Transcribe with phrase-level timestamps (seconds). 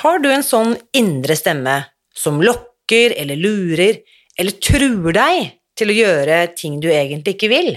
[0.00, 1.74] Har du en sånn indre stemme
[2.16, 3.98] som lokker eller lurer
[4.40, 7.70] eller truer deg til å gjøre ting du egentlig ikke vil?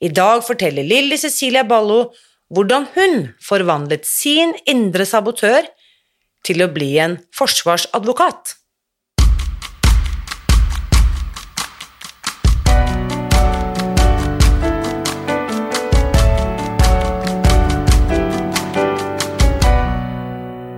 [0.00, 2.14] I dag forteller Lilly Cecilia Ballo
[2.52, 5.68] hvordan hun forvandlet sin indre sabotør
[6.46, 8.54] til å bli en forsvarsadvokat.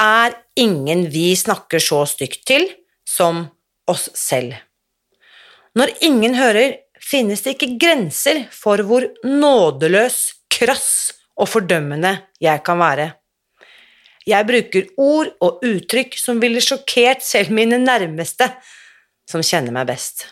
[0.00, 2.68] er ingen vi snakker så stygt til
[3.08, 3.46] som
[3.88, 4.56] oss selv.
[5.76, 12.80] Når ingen hører, finnes det ikke grenser for hvor nådeløs, krass og fordømmende jeg kan
[12.80, 13.10] være.
[14.26, 18.48] Jeg bruker ord og uttrykk som ville sjokkert selv mine nærmeste,
[19.28, 20.24] som kjenner meg best.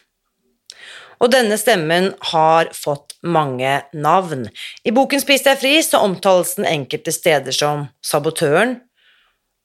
[1.22, 4.48] Og denne stemmen har fått mange navn.
[4.84, 8.80] I boken Spis deg fri så omtales den enkelte steder som sabotøren,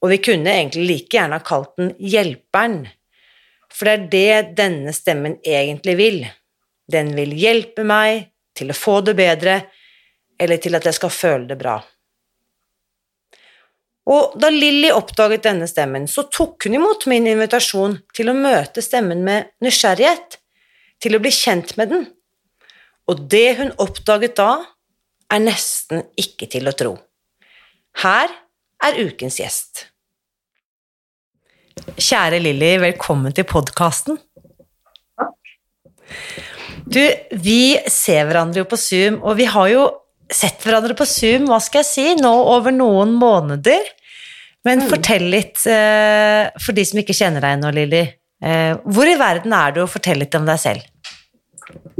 [0.00, 2.82] og vi kunne egentlig like gjerne ha kalt den Hjelperen,
[3.70, 6.20] for det er det denne stemmen egentlig vil.
[6.90, 9.60] Den vil hjelpe meg til å få det bedre,
[10.40, 11.76] eller til at jeg skal føle det bra.
[14.10, 18.82] Og da Lilly oppdaget denne stemmen, så tok hun imot min invitasjon til å møte
[18.82, 20.40] stemmen med nysgjerrighet,
[21.00, 22.08] til å bli kjent med den.
[23.06, 24.50] Og det hun oppdaget da,
[25.30, 26.96] er nesten ikke til å tro.
[28.02, 28.32] Her
[28.82, 29.89] er ukens gjest.
[31.80, 34.18] Kjære Lilly, velkommen til podkasten.
[36.90, 37.02] Du,
[37.38, 39.86] vi ser hverandre jo på Zoom, og vi har jo
[40.30, 43.86] sett hverandre på Zoom, hva skal jeg si, nå over noen måneder.
[44.66, 44.88] Men mm.
[44.90, 48.02] fortell litt, uh, for de som ikke kjenner deg nå, Lilly.
[48.40, 50.84] Uh, hvor i verden er du, og fortell litt om deg selv.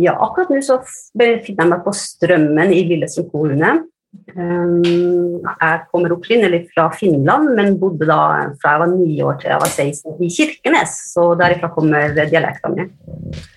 [0.00, 0.80] Ja, akkurat nå så
[1.16, 3.76] befinner jeg meg på Strømmen i Lillesund kommune.
[4.10, 8.18] Um, jeg kommer opprinnelig fra Finland, men bodde da
[8.58, 12.74] fra jeg var ni år til jeg var 16 i Kirkenes, så derifra kommer dialekten
[12.74, 12.90] min.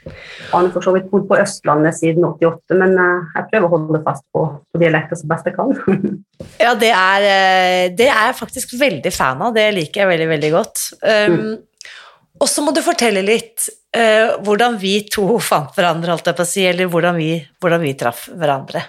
[0.06, 3.74] Jeg har for så vidt bodd på Østlandet siden 88, men eh, jeg prøver å
[3.74, 5.74] holde fast på, på dialekten så best jeg kan.
[6.66, 9.54] ja, det er, eh, det er, jeg faktisk veldig fan av.
[9.58, 10.88] Det liker jeg veldig, veldig godt.
[11.02, 12.02] Um, mm.
[12.42, 16.46] Og så må du fortelle litt uh, hvordan vi to fant hverandre, holdt jeg på
[16.46, 17.32] å si, eller hvordan vi,
[17.62, 18.86] hvordan vi traff hverandre.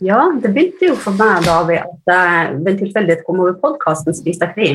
[0.00, 3.58] Ja, det begynte jo for meg da ved at jeg ved en tilfeldighet kom over
[3.60, 4.70] podkasten Spis deg fri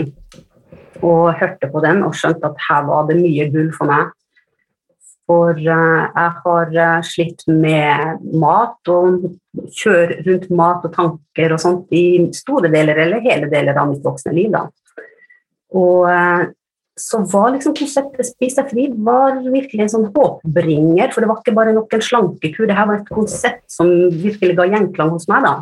[1.06, 4.14] og hørte på den og skjønte at her var det mye gull for meg.
[5.26, 9.26] For uh, jeg har uh, slitt med mat og
[9.74, 12.06] kjør rundt mat og tanker og sånt i
[12.38, 14.54] store deler eller hele deler av mitt voksne liv.
[14.54, 14.68] da.
[15.76, 16.46] Og uh,
[16.96, 21.12] så var liksom konseptet Spis deg fri var virkelig en sånn håpbringer.
[21.12, 24.56] For det var ikke bare nok en slankekur, det her var et konsept som virkelig
[24.58, 25.44] ga gjenklang hos meg.
[25.44, 25.56] da.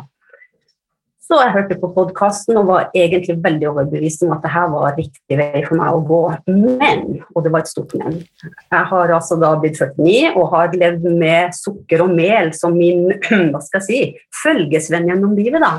[1.24, 4.92] Så jeg hørte på podkasten og var egentlig veldig overbevist om at det her var
[4.98, 6.20] riktig vei for meg å gå.
[6.52, 10.76] Men, og det var et stort men, jeg har altså da blitt 49 og har
[10.76, 13.08] levd med sukker og mel som min
[13.54, 14.02] hva skal jeg si,
[14.42, 15.64] følgesvenn gjennom livet.
[15.64, 15.72] da.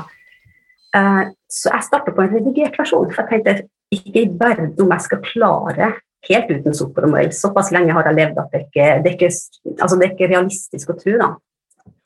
[0.98, 3.12] Eh, så jeg starta på en redigert versjon.
[3.14, 5.92] for jeg tenkte ikke i verden om jeg skal klare
[6.26, 7.32] helt uten sukker og mel.
[7.34, 9.32] Såpass lenge har jeg levd at det ikke det er ikke,
[9.76, 11.18] altså det er ikke realistisk å tro.
[11.22, 11.34] da.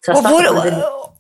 [0.09, 0.47] Og, hvor,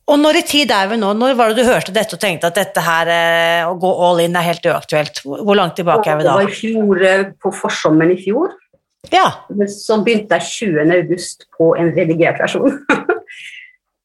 [0.08, 1.12] og, når i tid er vi nå?
[1.16, 4.22] Når var det du hørte dette og tenkte at dette her, eh, å gå all
[4.24, 5.20] in er helt uaktuelt?
[5.26, 6.38] Hvor langt tilbake er vi da?
[6.38, 8.56] Det var i fjor, eh, på forsommeren i fjor.
[9.12, 9.26] Ja.
[9.68, 10.92] Så begynte jeg 20.
[10.96, 12.80] august på en redigert versjon.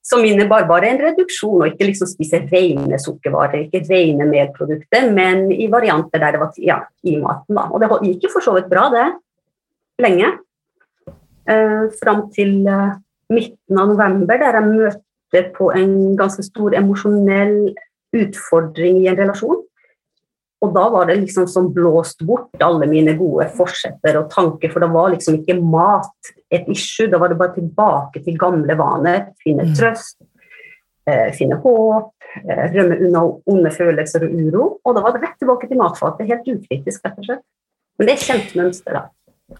[0.05, 5.47] som innebar bare en reduksjon, og ikke liksom spise rene sukkervarer, ikke rene medprodukter, men
[5.49, 7.57] i varianter der det var ja, i maten.
[7.57, 7.65] Da.
[7.71, 9.07] Og det gikk jo for så vidt bra, det.
[10.05, 10.29] Lenge.
[11.49, 12.93] Eh, fram til eh,
[13.33, 17.73] midten av november, der jeg møtte på en ganske stor emosjonell
[18.15, 19.63] utfordring i en relasjon.
[20.63, 24.83] Og da var det liksom som blåst bort alle mine gode forsetter og tanker, for
[24.83, 29.27] da var liksom ikke mat et issue, da var det bare tilbake til gamle vaner.
[29.43, 29.75] Finne Mm.
[29.75, 30.17] trøst,
[31.07, 32.13] eh, finne håp,
[32.49, 34.79] eh, rømme unna onde følelser og uro.
[34.85, 37.43] Og da var det rett tilbake til matfatet, helt ukritisk, rett og slett.
[37.99, 39.05] Men det er kjent mønster, da.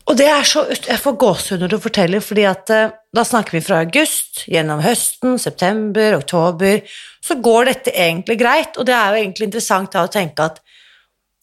[0.08, 3.52] Og det er så, Jeg får gåsehud når du forteller, fordi at eh, da snakker
[3.52, 6.82] vi fra august, gjennom høsten, september, oktober.
[7.22, 10.60] Så går dette egentlig greit, og det er jo egentlig interessant da å tenke at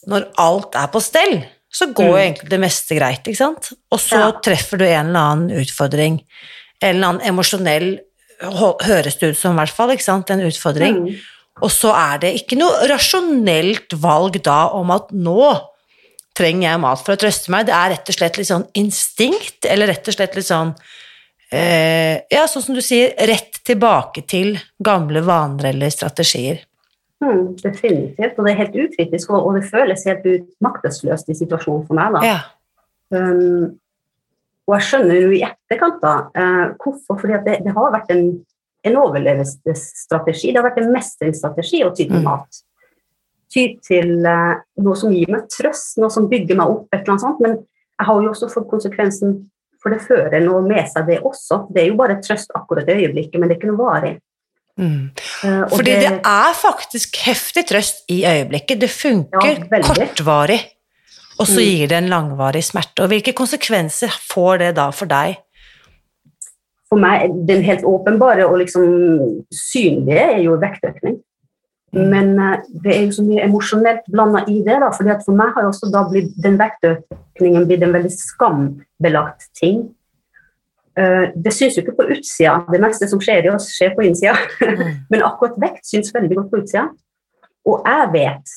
[0.07, 2.23] når alt er på stell, så går jo Mm.
[2.23, 3.73] egentlig det meste greit, ikke sant?
[3.91, 4.33] Og så Ja.
[4.33, 6.25] treffer du en eller annen utfordring,
[6.83, 7.99] en eller annen emosjonell,
[8.43, 10.97] høres det ut som i hvert fall, ikke sant, en utfordring.
[11.07, 11.21] Mm.
[11.63, 15.61] Og så er det ikke noe rasjonelt valg da om at nå
[16.35, 17.67] trenger jeg mat for å trøste meg.
[17.67, 20.75] Det er rett og slett litt sånn instinkt, eller rett og slett litt sånn
[21.53, 26.61] eh, Ja, sånn som du sier, rett tilbake til gamle vaner eller strategier.
[27.23, 28.39] Mm, definitivt.
[28.39, 31.99] Og det er helt ukritisk, og, og det føles helt ut maktesløst i situasjonen for
[31.99, 32.17] meg.
[32.17, 32.23] da.
[32.27, 32.41] Ja.
[33.15, 33.79] Um,
[34.67, 37.21] og jeg skjønner jo i etterkant da, uh, hvorfor.
[37.23, 38.27] Fordi det, det har vært en,
[38.89, 40.51] en overlevelsesstrategi.
[40.51, 42.27] Det har vært en mestringsstrategi å ty til Mm.
[42.27, 42.63] mat.
[43.53, 47.15] Ty til uh, noe som gir meg trøst, noe som bygger meg opp, et eller
[47.15, 47.41] annet sånt.
[47.45, 49.39] Men jeg har jo også fått konsekvensen,
[49.83, 51.67] for det fører noe med seg, det også.
[51.71, 54.15] Det er jo bare trøst akkurat i øyeblikket, men det er ikke noe varig.
[54.81, 55.11] Mm.
[55.45, 58.81] Eh, Fordi det er faktisk heftig trøst i øyeblikket.
[58.81, 60.61] Det funker Ja, kortvarig,
[61.39, 61.67] og så Mm.
[61.69, 63.03] gir det en langvarig smerte.
[63.03, 65.37] Og hvilke konsekvenser får det da for deg?
[66.93, 68.83] for meg, den helt åpenbare og liksom
[69.49, 71.15] synlige er jo vektøkning.
[71.93, 74.77] Men eh, det er jo så mye emosjonelt blanda i det.
[74.81, 79.49] da, fordi at For meg har også da blitt den vektøkningen blitt en veldig skambelagt
[79.57, 79.95] ting.
[80.99, 82.59] Eh, det syns jo ikke på utsida.
[82.69, 84.35] Det meste som skjer i oss, skjer på innsida.
[85.13, 86.89] Men akkurat vekt syns veldig godt på utsida.
[87.69, 88.57] Og jeg vet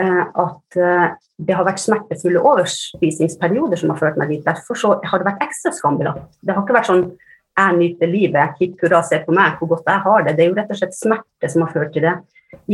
[0.00, 1.06] eh, at eh,
[1.44, 4.42] det har vært smertefulle overspisingsperioder som har ført meg dit.
[4.46, 6.26] Derfor så har det vært ekstra skambelagt.
[6.42, 7.06] Det har ikke vært sånn
[7.54, 10.32] jeg nyter livet, hipp hurra, se på meg, hvor godt jeg har det.
[10.34, 12.14] Det er jo rett og slett smerte som har ført til det.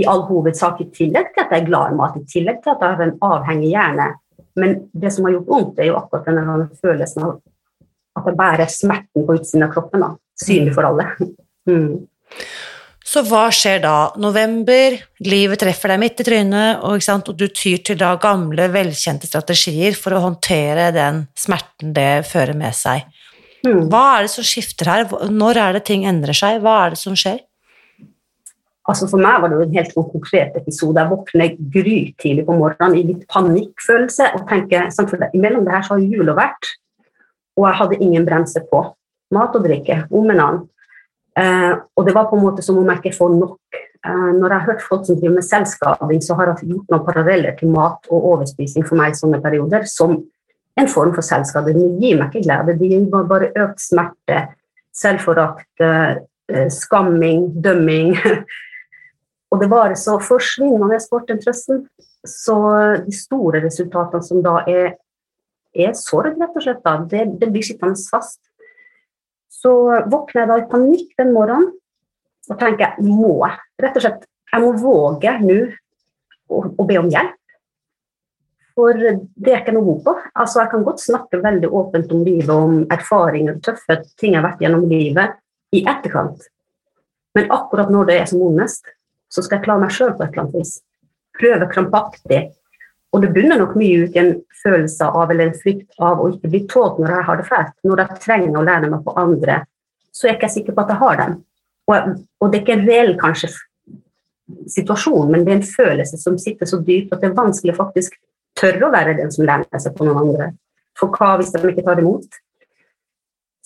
[0.01, 2.73] I all hovedsak i tillegg til at jeg er glad i mat, i tillegg til
[2.73, 4.07] at jeg har en avhengig hjerne.
[4.61, 7.35] Men det som har gjort vondt, er jo akkurat denne følelsen av
[8.19, 10.05] at det bærer smerten på utsiden av kroppen.
[10.05, 10.11] da,
[10.41, 11.07] Synlig for alle.
[11.69, 12.01] Mm.
[13.11, 13.95] Så hva skjer da?
[14.23, 14.95] November,
[15.27, 19.97] livet treffer deg midt i trynet, og, og du tyr til da gamle, velkjente strategier
[19.99, 23.09] for å håndtere den smerten det fører med seg.
[23.67, 23.89] Mm.
[23.93, 25.09] Hva er det som skifter her?
[25.29, 26.61] Når er det ting endrer seg?
[26.65, 27.43] Hva er det som skjer?
[28.89, 30.99] Altså For meg var det jo en helt konkret episode.
[30.99, 35.85] Jeg våkner grytidlig på morgenen i litt panikkfølelse og tenker at mellom Imellom det her
[35.87, 36.71] så har jula vært,
[37.61, 38.83] og jeg hadde ingen bremse på.
[39.35, 40.67] Mat og drikke, om en annen.
[41.39, 43.81] Eh, og det var på en måte som om jeg ikke får nok.
[44.07, 47.07] Eh, når jeg har hørt folk som driver med selvskading, så har jeg gjort noen
[47.07, 50.17] paralleller til mat og overspising for meg i sånne perioder som
[50.81, 51.77] en form for selvskade.
[51.77, 54.43] Det gir meg ikke glede, det gir meg bare økt smerte,
[54.97, 58.17] selvforakt, eh, skamming, dømming.
[59.51, 61.85] Og det var så forsvinnende bort den trøsten.
[62.27, 62.57] Så
[63.07, 64.93] de store resultatene som da er,
[65.75, 68.41] er sorg, rett og slett, da, det, det blir sittende fast.
[69.51, 69.73] Så
[70.11, 71.73] våkner jeg da i panikk den morgenen
[72.51, 75.59] og tenker jeg må rett og slett, jeg må våge nå
[76.51, 77.37] å, å be om hjelp.
[78.79, 80.15] For det er ikke noe god på.
[80.41, 84.47] Altså, jeg kan godt snakke veldig åpent om livet, om erfaringer, tøffe ting jeg har
[84.47, 85.37] vært gjennom livet,
[85.77, 86.47] i etterkant.
[87.37, 88.89] Men akkurat når det er som vondest,
[89.31, 90.73] så skal jeg klare meg sjøl på et eller annet vis.
[91.39, 92.41] Prøve krampaktig.
[93.11, 96.29] Og det bunner nok mye ut i en følelse av eller en frykt av å
[96.31, 97.73] ikke bli tålt når jeg har det fælt.
[97.87, 99.63] Når jeg trenger å lære meg på andre,
[100.15, 101.37] så er jeg ikke sikker på at jeg har dem.
[101.91, 103.51] Og, og det er ikke en reell kanskje
[104.71, 108.17] situasjon, men det er en følelse som sitter så dypt at det er vanskelig faktisk
[108.59, 110.51] tørre å være den som lærer seg på noen andre.
[110.99, 112.41] For hva hvis de ikke tar imot?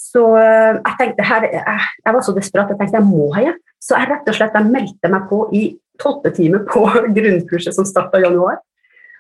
[0.00, 3.46] Så øh, jeg tenkte her, jeg, jeg var så desperat jeg tenkte jeg må ha
[3.48, 3.62] hjelp.
[3.82, 5.64] Så jeg rett og slett jeg meldte meg på i
[6.00, 6.84] tolvte time på
[7.16, 8.60] grunnkurset som starta i januar.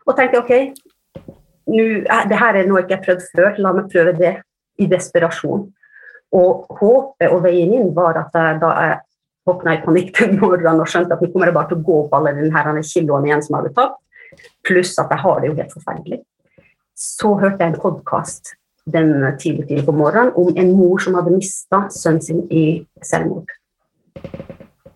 [0.04, 0.52] Og tenkte ok,
[1.72, 4.34] nu, det her er noe jeg ikke har prøvd før, la meg prøve det
[4.82, 5.64] i desperasjon.
[6.34, 8.98] Og håpet og veien inn var at jeg, da jeg
[9.48, 11.98] våkna i panikk den morgenen og skjønte at nå kommer jeg bare til å gå
[12.04, 13.98] opp alle denne kiloene igjen som jeg hadde tatt,
[14.66, 16.20] pluss at jeg har det jo helt forferdelig.
[16.94, 18.54] Så hørte jeg en podkast
[18.92, 22.64] den tidlig, tidlig på morgenen om en mor som hadde mista sønnen sin i
[23.04, 23.48] selvmord.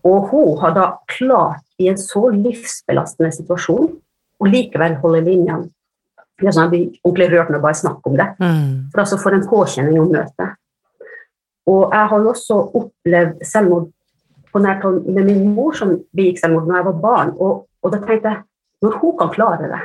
[0.05, 3.89] Og hun har da klart i en så livsbelastende situasjon
[4.39, 5.69] å likevel holde linjene.
[6.39, 8.27] Det er sånn Jeg blir ordentlig rørt når jeg bare snakker om det.
[8.39, 8.67] Mm.
[8.93, 10.49] For altså for en påkjenning å møte.
[11.69, 13.89] Og jeg har jo også opplevd selvmord
[14.49, 17.33] på nært hold med min mor som begikk selvmord da jeg var barn.
[17.37, 18.45] Og, og da tenkte jeg
[18.85, 19.81] når hun kan klare det,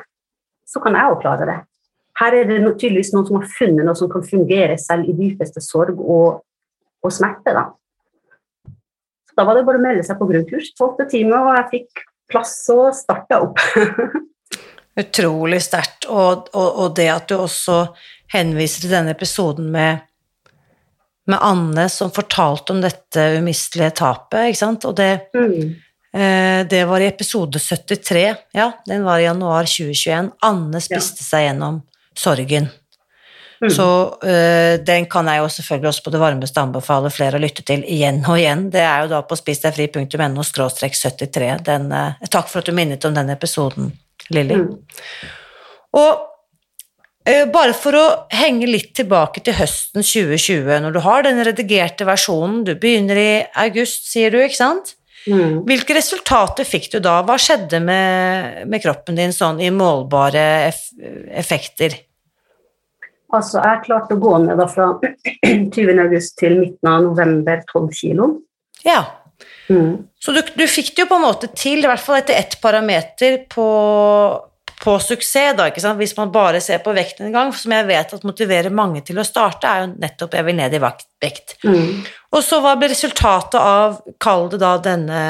[0.70, 1.61] så kan jeg òg klare det.
[2.20, 5.62] Her er det tydeligvis noen som har funnet noe som kan fungere selv i dypeste
[5.64, 6.44] sorg og,
[7.02, 7.50] og smerte.
[7.56, 7.66] Da.
[9.26, 10.70] Så da var det bare å melde seg på grunnkurs.
[10.78, 13.58] Tolvte time, og jeg fikk plass og starta opp.
[15.00, 16.06] Utrolig sterkt.
[16.08, 17.78] Og, og, og, det at du også
[18.34, 20.04] henviser til denne episoden med,
[21.30, 24.86] med Anne som fortalte om dette umistelige tapet, ikke sant.
[24.88, 25.74] Og det, mm.
[26.14, 28.24] eh, det var i episode 73,
[28.54, 30.32] ja, den var i januar 2021.
[30.46, 31.30] Anne spiste ja.
[31.32, 31.82] seg gjennom
[32.14, 32.70] sorgen.
[33.64, 33.70] Mm.
[33.70, 33.86] Så
[34.24, 37.84] uh, den kan jeg jo selvfølgelig også på det varmeste anbefale flere å lytte til
[37.88, 38.66] igjen og igjen.
[38.72, 41.52] Det er jo da på spisdegfri.no 73.
[41.64, 43.92] Den, uh, takk for at du minnet om den episoden,
[44.35, 44.61] Lilly.
[44.61, 45.33] Mm.
[46.00, 46.25] Og
[47.28, 48.04] uh, bare for å
[48.35, 53.33] henge litt tilbake til høsten 2020, når du har den redigerte versjonen, du begynner i
[53.66, 54.97] august, sier du, ikke sant?
[55.25, 55.62] Mm.
[55.64, 57.21] Hvilke resultater fikk du da?
[57.25, 60.83] Hva skjedde med, med kroppen din sånn i målbare eff
[61.33, 61.97] effekter?
[63.35, 64.92] Altså, jeg klarte å gå ned da fra
[65.75, 66.00] 20.
[66.04, 68.28] august til midten av november 12 kilo.
[68.85, 69.00] Ja.
[69.68, 70.04] Mm.
[70.21, 72.59] Så du, du, fikk det jo på en måte til, i hvert fall etter ett
[72.62, 73.66] parameter, på,
[74.83, 75.68] på suksess, da,
[75.99, 79.21] hvis man bare ser på vekten en gang, som jeg vet at motiverer mange til
[79.21, 81.56] å starte, er jo nettopp 'jeg vil ned i vekt'.
[81.64, 82.04] Mm.
[82.33, 85.21] Og så hva ble resultatet av, kall det da denne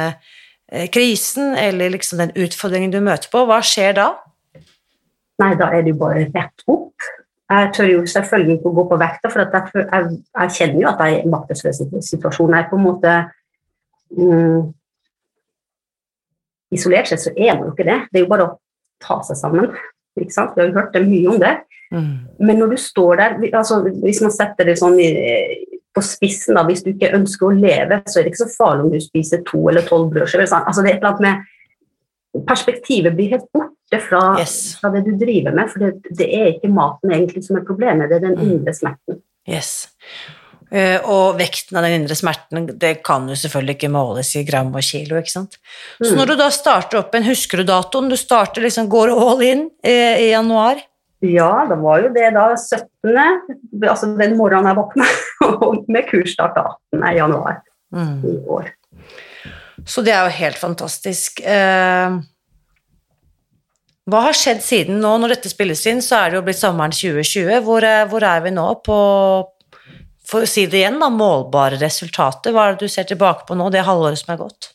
[0.72, 4.14] eh, krisen, eller liksom den utfordringen du møter på, hva skjer da?
[5.42, 6.92] Nei, da er det jo bare rett opp.
[7.50, 10.90] Jeg tør jo selvfølgelig ikke å gå på vekta, for jeg, jeg, jeg, kjenner jo
[10.90, 12.56] at jeg er maktesløs i situasjonen.
[12.56, 13.16] Jeg er på en måte
[14.18, 14.72] mm,
[16.74, 18.00] Isolert sett så er man jo ikke det.
[18.10, 18.54] Det er jo bare å
[19.02, 19.70] ta seg sammen.
[20.18, 20.56] Ikke sant?
[20.56, 21.52] Vi har jo hørt det mye om det.
[21.94, 22.10] Mm.
[22.48, 25.10] Men når du står der altså, Hvis man setter det sånn i,
[25.94, 28.86] på spissen, da, hvis du ikke ønsker å leve, så er det ikke så farlig
[28.86, 30.48] om du spiser to eller tolv brødskiver.
[30.50, 31.50] Altså, det er et eller annet med
[32.48, 34.72] Perspektivet blir helt borte fra, yes.
[34.80, 38.08] fra det du driver med, for det, det, er ikke maten egentlig som er problemet,
[38.10, 38.48] det er den mm.
[38.56, 39.20] indre smerten.
[39.46, 39.70] Yes.
[40.74, 44.72] Uh, og vekten av den indre smerten det kan jo selvfølgelig ikke måles i gram
[44.74, 45.20] og kilo.
[45.20, 45.60] ikke sant?
[46.00, 46.08] Mm.
[46.08, 48.10] Så når du da starter opp en, husker du datoen?
[48.10, 50.82] Du starter liksom, går all in uh, i januar?
[51.24, 53.88] Ja, det var jo det da 17.
[53.88, 55.08] Altså den morgenen jeg våkna,
[55.94, 56.58] med kursstart
[56.92, 57.06] 18.
[57.16, 57.60] januar
[57.94, 58.18] mm.
[58.28, 58.70] i år.
[59.86, 61.40] Så det er jo helt fantastisk.
[61.40, 62.18] Eh,
[64.04, 65.14] hva har skjedd siden nå?
[65.20, 67.60] Når dette spilles inn, så er det jo blitt sommeren 2020.
[67.64, 68.98] Hvor hvor er vi nå på
[70.24, 72.54] For å si det igjen, da, målbare resultater.
[72.54, 74.70] Hva er det du ser tilbake på nå, det halvåret som er gått?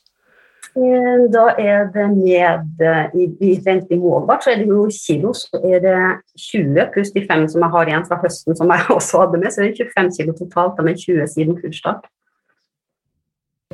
[0.77, 2.83] Eh, da er det ned
[3.17, 5.95] i, i rent i målbart, så er det jo kilo, så er det
[6.37, 9.49] 20 pluss de fem som jeg har igjen fra høsten, som jeg også hadde med,
[9.55, 12.05] så er det 25 kilo totalt, men med 20 siden kursstart.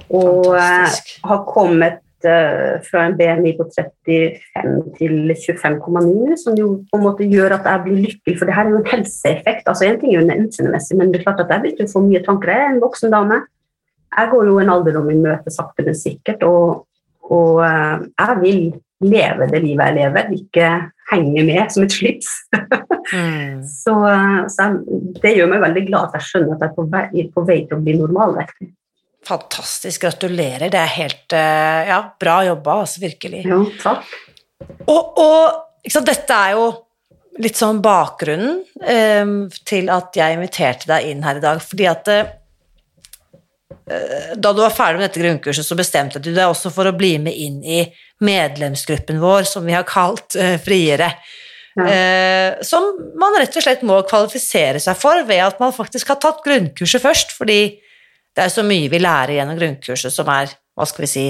[0.06, 1.14] Og Fantastisk.
[1.28, 2.02] har kommet
[2.86, 7.84] fra en BMI på 35 til 25,9, som jo på en måte gjør at jeg
[7.86, 8.38] blir lykkelig.
[8.40, 9.68] For det her er jo en helseeffekt.
[9.68, 12.04] altså Én ting er jo utseendemessig, men det er klart at jeg begynte å få
[12.06, 12.54] mye tanker.
[12.54, 13.42] Jeg er en voksen dame.
[14.16, 16.46] Jeg går jo en alderdom i møte sakte, men sikkert.
[16.48, 16.86] Og,
[17.30, 18.62] og uh, jeg vil
[19.06, 20.70] leve det livet jeg lever, ikke
[21.12, 22.32] henge med som et slips.
[22.56, 23.62] mm.
[23.84, 26.80] Så, uh, så jeg, det gjør meg veldig glad at jeg skjønner at jeg er
[26.80, 28.72] på vei, på vei til å bli normalvektig.
[29.26, 30.06] Fantastisk.
[30.06, 30.70] Gratulerer.
[30.70, 33.02] Det er helt eh, Ja, bra jobba, altså.
[33.04, 33.44] Virkelig.
[33.50, 34.08] Jo, takk.
[34.86, 36.72] Og, og sant, dette er jo
[37.44, 42.12] litt sånn bakgrunnen um, til at jeg inviterte deg inn her i dag, fordi at
[42.12, 42.30] uh,
[44.40, 47.18] da du var ferdig med dette grunnkurset, så bestemte du deg også for å bli
[47.22, 47.82] med inn i
[48.24, 51.12] medlemsgruppen vår, som vi har kalt uh, Friere.
[51.76, 51.84] Ja.
[51.84, 52.88] Uh, som
[53.20, 57.04] man rett og slett må kvalifisere seg for ved at man faktisk har tatt grunnkurset
[57.04, 57.76] først, fordi
[58.36, 61.28] det er så mye vi lærer gjennom grunnkurset som er hva skal vi si,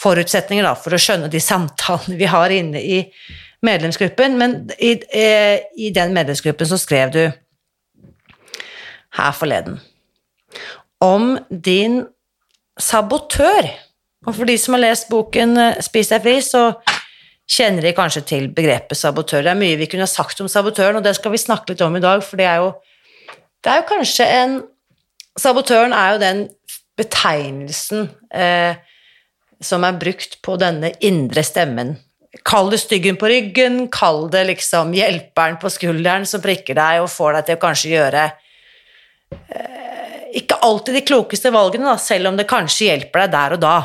[0.00, 3.02] forutsetninger da, for å skjønne de samtalene vi har inne i
[3.66, 4.36] medlemsgruppen.
[4.40, 7.24] Men i, eh, i den medlemsgruppen så skrev du
[9.16, 9.80] her forleden
[11.04, 12.04] om din
[12.80, 13.68] sabotør.
[14.26, 16.70] Og for de som har lest boken eh, Spis deg fri, så
[17.46, 19.44] kjenner de kanskje til begrepet sabotør.
[19.44, 21.96] Det er mye vi kunne sagt om sabotøren, og det skal vi snakke litt om
[21.96, 22.72] i dag, for det er jo,
[23.62, 24.56] det er jo kanskje en
[25.40, 26.42] Sabotøren er jo den
[26.96, 28.78] betegnelsen eh,
[29.60, 31.94] som er brukt på denne indre stemmen.
[32.46, 37.12] Kall det styggen på ryggen, kall det liksom hjelperen på skulderen som prikker deg og
[37.12, 42.36] får deg til å kanskje gjøre eh, ikke alltid de klokeste valgene, da, selv om
[42.36, 43.76] det kanskje hjelper deg der og da.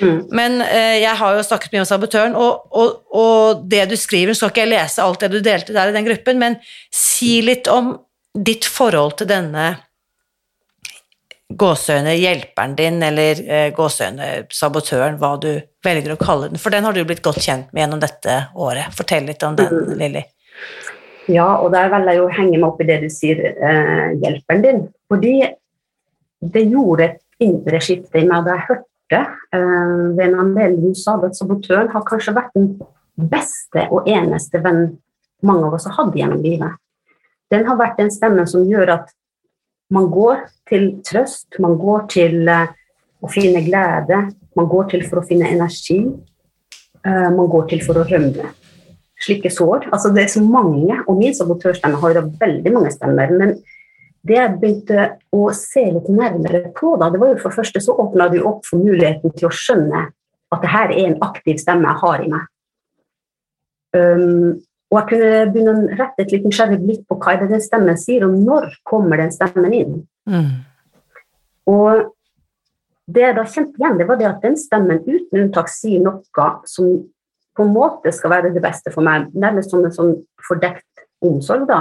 [0.00, 0.18] Mm.
[0.36, 4.36] Men eh, jeg har jo snakket mye om sabotøren, og, og, og, det du skriver
[4.36, 6.58] Skal ikke jeg lese alt det du delte der i den gruppen, men
[6.94, 7.94] si litt om
[8.36, 9.72] ditt forhold til denne
[11.50, 15.50] gåseøyne hjelperen din, eller eh, gåseøyne sabotøren, hva du
[15.84, 16.60] velger å kalle den.
[16.60, 18.94] For den har du blitt godt kjent med gjennom dette året.
[18.96, 19.96] Fortell litt om den, Mm.
[19.98, 20.24] Lilly.
[21.30, 24.62] Ja, og der velger jeg jo henge meg opp i det du sier, eh, hjelperen
[24.62, 24.88] din.
[25.10, 25.34] Fordi
[26.40, 29.20] det gjorde et indre skifte i meg da jeg hørte
[29.52, 32.78] eh, ved en du sa at sabotøren har kanskje vært den
[33.16, 34.98] beste og eneste venn
[35.42, 36.76] mange av oss har hatt gjennom livet.
[37.50, 39.12] Den har vært den stemmen som gjør at
[39.90, 42.70] man går til trøst, man går til eh,
[43.20, 44.22] å finne glede,
[44.56, 46.00] man går til for å finne energi,
[47.06, 48.52] eh, man går til for å rømme
[49.20, 49.90] slike sår.
[49.92, 53.34] Altså det er så mange, og min sabotørstemme har jo veldig mange stemmer.
[53.36, 53.58] Men
[54.26, 57.96] det jeg begynte å se litt nærmere på, da, det var jo for første så
[58.00, 60.06] åpna det opp for muligheten til å skjønne
[60.50, 62.48] at det her er en aktiv stemme jeg har i meg.
[63.90, 67.52] Um, og jeg kunne begynne å rette et litt nysgjerrig blikk på hva er det
[67.52, 70.00] den stemmen sier, og når kommer den stemmen inn.
[70.26, 70.48] Mm.
[71.70, 72.08] Og
[73.10, 76.50] det jeg da kjente igjen, det var det at den stemmen uten unntak sier noe
[76.66, 76.90] som
[77.56, 80.12] på en måte skal være det beste for meg, nærmest som en sånn
[80.46, 81.80] fordekt omsorg, da.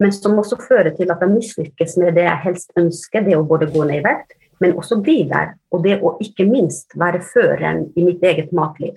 [0.00, 3.44] Men som også fører til at jeg mislykkes med det jeg helst ønsker, det å
[3.46, 5.54] både gå ned i vekt, men også bli der.
[5.70, 8.96] Og det å ikke minst være føreren i mitt eget matliv.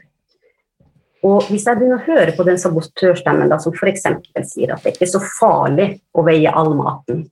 [1.24, 4.10] Og hvis jeg begynner å høre på den sabotørstemmen da, som f.eks.
[4.50, 7.24] sier at det ikke er så farlig å veie all maten,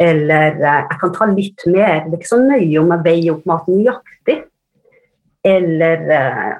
[0.00, 3.34] eller eh, jeg kan ta litt mer, det er ikke så nøye om jeg veier
[3.34, 4.38] opp maten nøyaktig,
[5.46, 6.50] eller eh,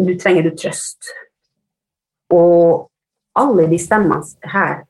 [0.00, 1.10] nå trenger du trøst.
[2.32, 2.86] Og
[3.40, 4.80] alle de stemmene her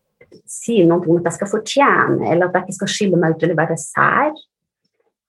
[0.50, 3.44] sier noe om at jeg skal fortjene, eller at jeg ikke skal skille meg ut
[3.46, 4.34] eller være sær.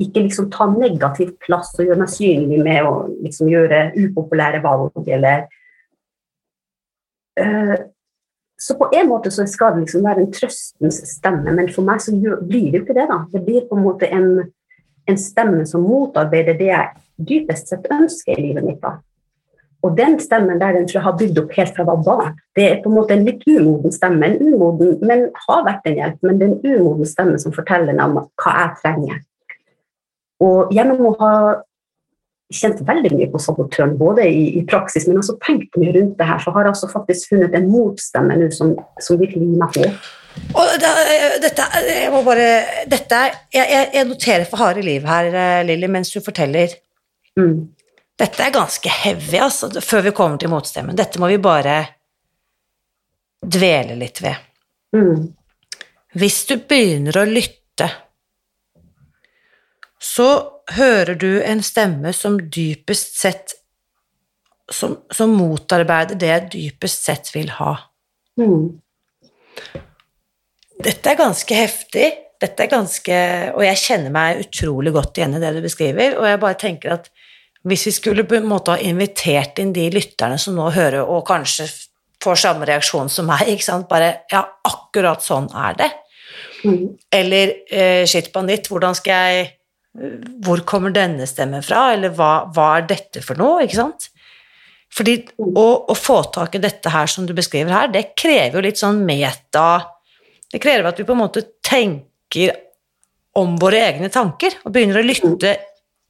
[0.01, 5.03] Ikke liksom ta negativ plass og gjøre meg synlig med å liksom gjøre upopulære valg,
[5.07, 5.47] eller
[7.39, 7.75] Eh,
[8.61, 11.97] Så på en måte så skal det liksom være en trøstens stemme, men for meg
[12.03, 13.07] så blir det jo ikke det.
[13.09, 13.23] da.
[13.33, 14.27] Det blir på en måte en,
[15.09, 18.77] en stemme som motarbeider det jeg dypest sett ønsker i livet mitt.
[18.83, 18.99] da.
[19.81, 22.37] Og den stemmen der den tror jeg har bygd opp helt fra jeg var barn.
[22.53, 25.97] Det er på en måte en litt umoden stemme, en umoden, men har vært en
[25.97, 29.23] hjelp, men det er en umoden stemme som forteller meg hva jeg trenger.
[30.41, 31.33] Og gjennom å ha
[32.51, 36.27] kjent veldig mye på sabotøren, både i, i praksis, men også tenkt mye rundt det
[36.27, 39.77] her, så har jeg altså faktisk funnet en motstemme nå som, som virkelig gir meg
[39.77, 40.09] håp.
[40.55, 42.47] Og da, eh, dette, jeg må bare
[42.91, 46.75] dette, jeg, jeg, jeg noterer for harde liv her, eh, Lilly, mens du forteller.
[47.39, 47.71] Mm.
[48.19, 50.97] Dette er ganske heavy, altså, før vi kommer til motstemmen.
[50.97, 51.77] Dette må vi bare
[53.41, 54.47] dvele litt ved.
[54.95, 55.31] Mm.
[56.19, 57.87] Hvis du begynner å lytte,
[60.01, 60.27] så
[60.73, 63.55] hører du en stemme som dypest sett
[64.71, 67.73] som, som motarbeider det jeg dypest sett vil ha.
[68.39, 68.79] Mm.
[70.81, 72.07] Dette er ganske heftig,
[72.41, 73.17] dette er ganske,
[73.51, 76.95] og jeg kjenner meg utrolig godt igjen i det du beskriver, og jeg bare tenker
[76.95, 77.11] at
[77.67, 81.27] hvis vi skulle på en måte ha invitert inn de lytterne som nå hører, og
[81.27, 81.67] kanskje
[82.21, 85.91] får samme reaksjon som meg, ikke sant, bare ja, akkurat sånn er det,
[86.61, 86.93] Mm.
[87.11, 89.47] eller eh, shit banditt, hvordan skal jeg
[89.91, 94.07] Hvor kommer denne stemmen fra, eller hva, hva er dette for noe, ikke sant?
[94.91, 98.65] Fordi å, å få tak i dette her som du beskriver her, det krever jo
[98.65, 99.85] litt sånn meta
[100.51, 102.57] Det krever at vi på en måte tenker
[103.39, 105.53] om våre egne tanker, og begynner å lytte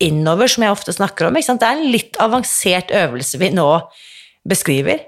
[0.01, 1.37] innover, som jeg ofte snakker om.
[1.37, 3.67] Det er en litt avansert øvelse vi nå
[4.49, 5.03] beskriver.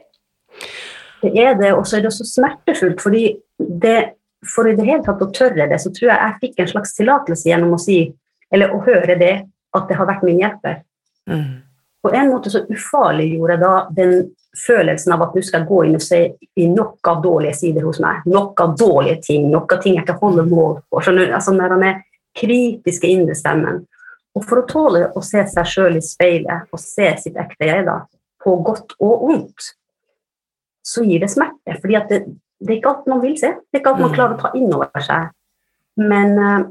[1.24, 3.24] Det er det, og så er det også smertefullt, fordi
[3.58, 3.98] det,
[4.46, 6.94] for i det hele tatt å tørre det, så tror jeg jeg fikk en slags
[7.00, 7.98] tillatelse gjennom å si,
[8.54, 9.34] eller å høre det,
[9.74, 10.82] at det har vært min hjelper.
[11.30, 11.62] Mm.
[12.04, 14.16] På en måte så ufarliggjorde jeg da den
[14.68, 16.20] følelsen av at nå skal jeg gå inn og se
[16.62, 18.22] i nok av dårlige sider hos meg.
[18.30, 21.02] Nok av dårlige ting, noe ting jeg ikke holder mål på.
[21.02, 21.24] Så du?
[21.26, 22.02] Altså når han er
[22.38, 23.82] kritiske indre stemmen.
[24.36, 27.86] Og for å tåle å se seg sjøl i speilet og se sitt ekte jeg,
[27.88, 28.00] da,
[28.44, 29.72] på godt og ondt,
[30.84, 31.80] så gir det smerte.
[31.82, 32.24] fordi at det,
[32.60, 33.54] det er ikke alt man vil se.
[33.72, 34.16] Det er ikke alt man Mm.
[34.18, 35.30] klarer å ta inn over seg.
[35.98, 36.66] Men eh,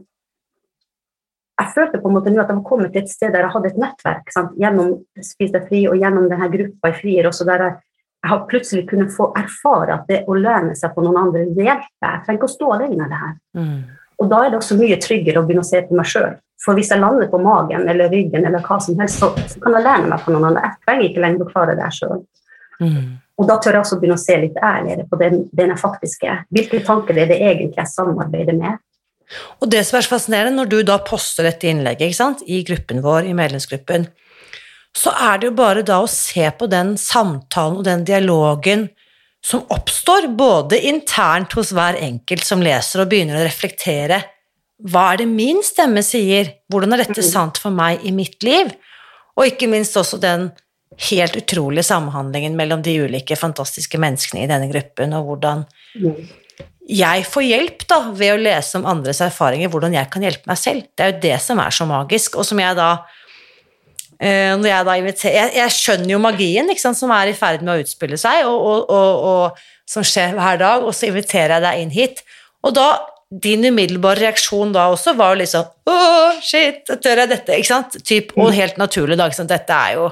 [1.62, 3.54] jeg følte på en måte nå at jeg var kommet til et sted der jeg
[3.54, 4.52] hadde et nettverk sant?
[4.60, 7.78] gjennom Spis deg fri og gjennom denne gruppa i Frier også, der jeg,
[8.22, 11.66] jeg har plutselig kunnet få erfare at det å lene seg på noen andre, det
[11.66, 12.08] hjelper.
[12.08, 13.34] Jeg trenger ikke å stå alene i det her.
[13.58, 13.80] Mm.
[14.22, 16.36] Og da er det også mye tryggere å begynne å se på meg sjøl.
[16.62, 19.74] For hvis jeg lander på magen eller ryggen, eller hva som helst, så, så kan
[19.74, 20.68] jeg lene meg på noen andre.
[20.68, 22.22] Jeg trenger ikke lenger å klare det sjøl.
[22.82, 23.02] Mm.
[23.40, 26.26] Og da tør jeg også begynne å se litt ærligere på den, den jeg faktisk
[26.28, 26.44] er.
[26.54, 28.78] Hvilke tanker er det egentlig jeg samarbeider med?
[29.60, 32.62] Og det som er så fascinerende, når du da poster dette innlegget ikke sant, i
[32.66, 34.08] gruppen vår, i medlemsgruppen,
[34.96, 38.90] så er det jo bare da å se på den samtalen og den dialogen
[39.42, 44.20] som oppstår, både internt hos hver enkelt som leser og begynner å reflektere
[44.82, 46.56] hva er det min stemme sier?
[46.70, 47.30] Hvordan er dette Mhm.
[47.30, 48.72] sant for meg i mitt liv?
[49.36, 50.50] Og ikke minst også den
[50.98, 56.28] helt utrolige samhandlingen mellom de ulike fantastiske menneskene i denne gruppen, og hvordan Mm.
[56.88, 60.58] Jeg får hjelp da, ved å lese om andres erfaringer, hvordan jeg kan hjelpe meg
[60.58, 60.86] selv.
[60.96, 62.88] Det er jo det som er så magisk, og som jeg da
[64.18, 67.38] eh, når jeg da inviterer jeg, jeg skjønner jo magien ikke sant, som er i
[67.38, 71.08] ferd med å utspille seg, og, og, og, og som skjer hver dag, og så
[71.10, 72.24] inviterer jeg deg inn hit.
[72.66, 72.88] Og da
[73.32, 77.56] din umiddelbare reaksjon da også var jo liksom Åh, shit, tør jeg dette?
[77.56, 77.96] Ikke sant?
[78.04, 79.30] Typ, og helt naturlig, da.
[79.48, 80.10] Dette er jo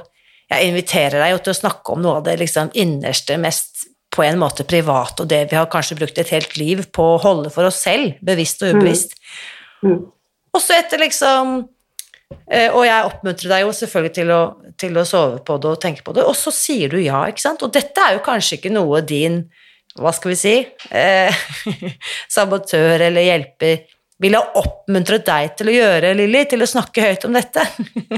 [0.50, 4.24] Jeg inviterer deg jo til å snakke om noe av det liksom innerste, mest på
[4.26, 7.52] en måte privat, og det vi har kanskje brukt et helt liv på å holde
[7.54, 9.14] for oss selv, bevisst og ubevisst.
[9.86, 10.00] Mm.
[10.50, 11.52] Og så etter liksom
[12.50, 14.40] eh, Og jeg oppmuntrer deg jo selvfølgelig til å,
[14.82, 17.44] til å sove på det og tenke på det, og så sier du ja, ikke
[17.44, 17.62] sant?
[17.62, 19.44] Og dette er jo kanskje ikke noe din
[19.98, 20.52] hva skal vi si
[20.94, 21.40] eh,
[22.34, 23.88] sabotør eller hjelper
[24.20, 27.64] ville ha oppmuntret deg til å gjøre, Lilly, til å snakke høyt om dette.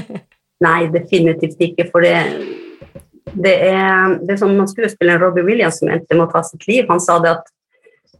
[0.65, 1.87] Nei, definitivt ikke.
[1.91, 2.17] For det,
[3.31, 6.65] det, er, det er som man skuespilleren Robbie Williams som endte med å ta sitt
[6.67, 6.85] liv.
[6.89, 7.53] Han sa det at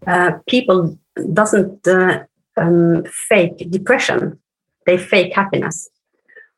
[0.07, 2.23] uh, people doesn't uh,
[2.59, 4.33] um, fake depression,
[4.87, 5.87] they fake happiness.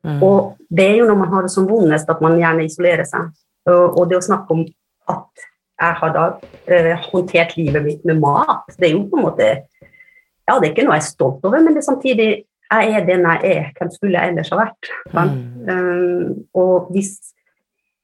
[0.06, 0.22] Mm.
[0.22, 3.32] Og det er jo når man har det som vondest at man gjerne isolerer seg.
[3.66, 4.66] Og, og det å snakke om
[5.10, 9.26] at jeg har da uh, håndtert livet mitt med mat, det er jo på en
[9.30, 9.48] måte
[10.46, 12.28] Ja, det er ikke noe jeg er stolt over, men det er samtidig
[12.66, 13.64] jeg er den jeg er.
[13.74, 14.88] Hvem skulle jeg ellers ha vært?
[15.14, 15.34] Mm.
[15.66, 17.16] Um, og hvis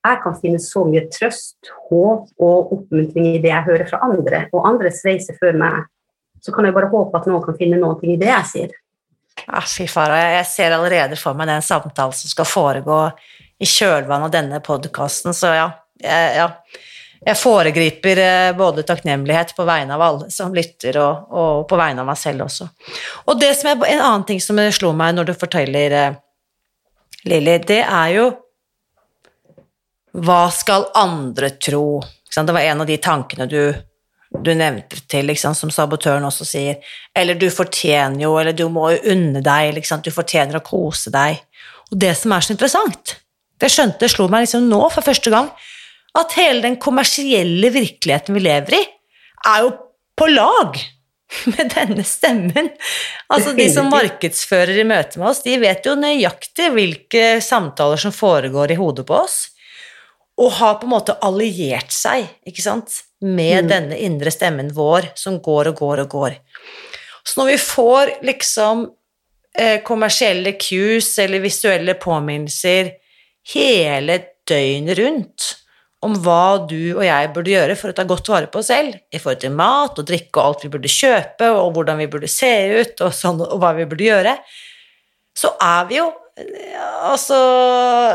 [0.02, 4.46] jeg kan finne så mye trøst, håp og oppmuntring i det jeg hører fra andre,
[4.52, 5.82] og andres reise før meg,
[6.42, 8.78] så kan jeg bare håpe at noen kan finne noe i det jeg sier.
[9.46, 12.98] Ah, fy fara, jeg ser allerede for meg den samtalen som skal foregå
[13.62, 15.68] i kjølvannet av denne podkasten, så ja.
[16.02, 16.48] Jeg, ja.
[17.28, 22.02] jeg foregriper eh, både takknemlighet på vegne av alle som lytter, og, og på vegne
[22.02, 22.66] av meg selv også.
[23.30, 26.18] Og det som er, en annen ting som slo meg når du forteller, eh,
[27.30, 28.24] Lilly, det er jo
[30.12, 32.02] Hva skal andre tro?
[32.32, 33.62] Det var en av de tankene du
[34.40, 36.78] du nevnte til, liksom, som sabotøren også sier.
[37.16, 41.12] Eller du fortjener jo, eller du må jo unne deg, liksom, du fortjener å kose
[41.12, 41.42] deg.
[41.90, 43.16] Og det som er så interessant,
[43.60, 45.52] det skjønte, slo meg liksom nå for første gang,
[46.18, 48.82] at hele den kommersielle virkeligheten vi lever i,
[49.52, 49.70] er jo
[50.18, 50.76] på lag
[51.52, 52.72] med denne stemmen.
[53.32, 58.14] Altså De som markedsfører i møte med oss, de vet jo nøyaktig hvilke samtaler som
[58.16, 59.51] foregår i hodet på oss,
[60.40, 63.68] og har på en måte alliert seg, ikke sant, med Mm.
[63.68, 66.36] denne indre stemmen vår som går og går og går.
[67.24, 68.90] Så når vi får liksom
[69.54, 72.94] eh, kommersielle cues eller visuelle påminnelser
[73.54, 74.18] hele
[74.48, 75.56] døgnet rundt
[76.02, 78.96] om hva du og jeg burde gjøre for å ta godt vare på oss selv,
[79.12, 82.30] i forhold til mat og drikke og alt vi burde kjøpe, og hvordan vi burde
[82.32, 84.34] se ut, og, sånn, og hva vi burde gjøre,
[85.38, 87.36] så er vi jo Altså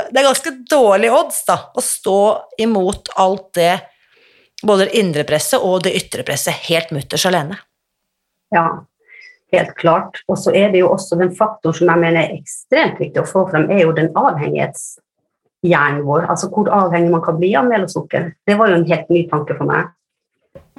[0.09, 2.19] Det er ganske dårlige odds, da, å stå
[2.63, 3.73] imot alt det,
[4.65, 7.59] både det indre presset og det ytre presset, helt mutters alene.
[8.55, 8.65] Ja,
[9.53, 10.23] helt klart.
[10.27, 13.27] Og så er det jo også den faktoren som jeg mener er ekstremt viktig å
[13.27, 16.25] få frem, er jo den avhengighetshjernen vår.
[16.31, 18.31] Altså hvor avhengig man kan bli av mel og sukker.
[18.47, 19.93] Det var jo en helt ny tanke for meg.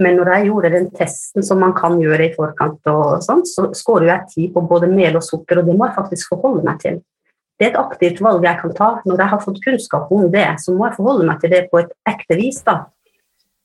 [0.02, 3.68] Men når jeg gjorde den testen som man kan gjøre i forkant, og sånn, så
[3.74, 6.82] skårer jeg ti på både mel og sukker, og det må jeg faktisk forholde meg
[6.82, 7.00] til.
[7.58, 8.88] Det er et aktivt valg jeg kan ta.
[9.04, 11.80] Når jeg har fått kunnskap om det, så må jeg forholde meg til det på
[11.82, 12.62] et ekte vis.
[12.66, 12.84] da.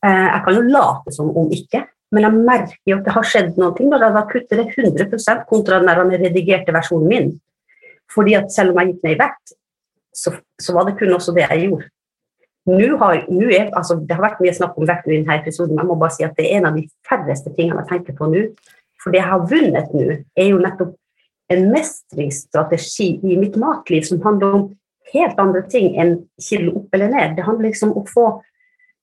[0.06, 3.24] Eh, Jeg kan jo late som om ikke, men jeg merker jo at det har
[3.24, 7.34] skjedd noe jeg da kutter det 100% kontra den redigerte versjonen min.
[8.14, 9.54] Fordi at selv om jeg gikk ned i vekt,
[10.14, 11.90] så, så var det kun også det jeg gjorde.
[12.70, 15.76] Nå har, nå er, altså, det har vært mye snakk om vekt i denne episoden,
[15.76, 18.16] men jeg må bare si at det er en av de færreste tingene jeg tenker
[18.16, 18.44] på nå.
[19.04, 20.94] For det jeg har vunnet nå, er jo nettopp
[21.52, 24.66] en mestringsstrategi i mitt matliv som handler om
[25.14, 27.36] helt andre ting enn kilo opp eller ned.
[27.38, 28.28] Det handler liksom om å få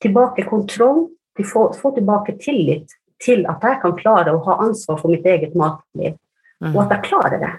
[0.02, 4.98] tilbake kontroll, til få, få tilbake tillit til at jeg kan klare å ha ansvar
[5.00, 6.16] for mitt eget matliv,
[6.72, 7.52] og at jeg klarer det.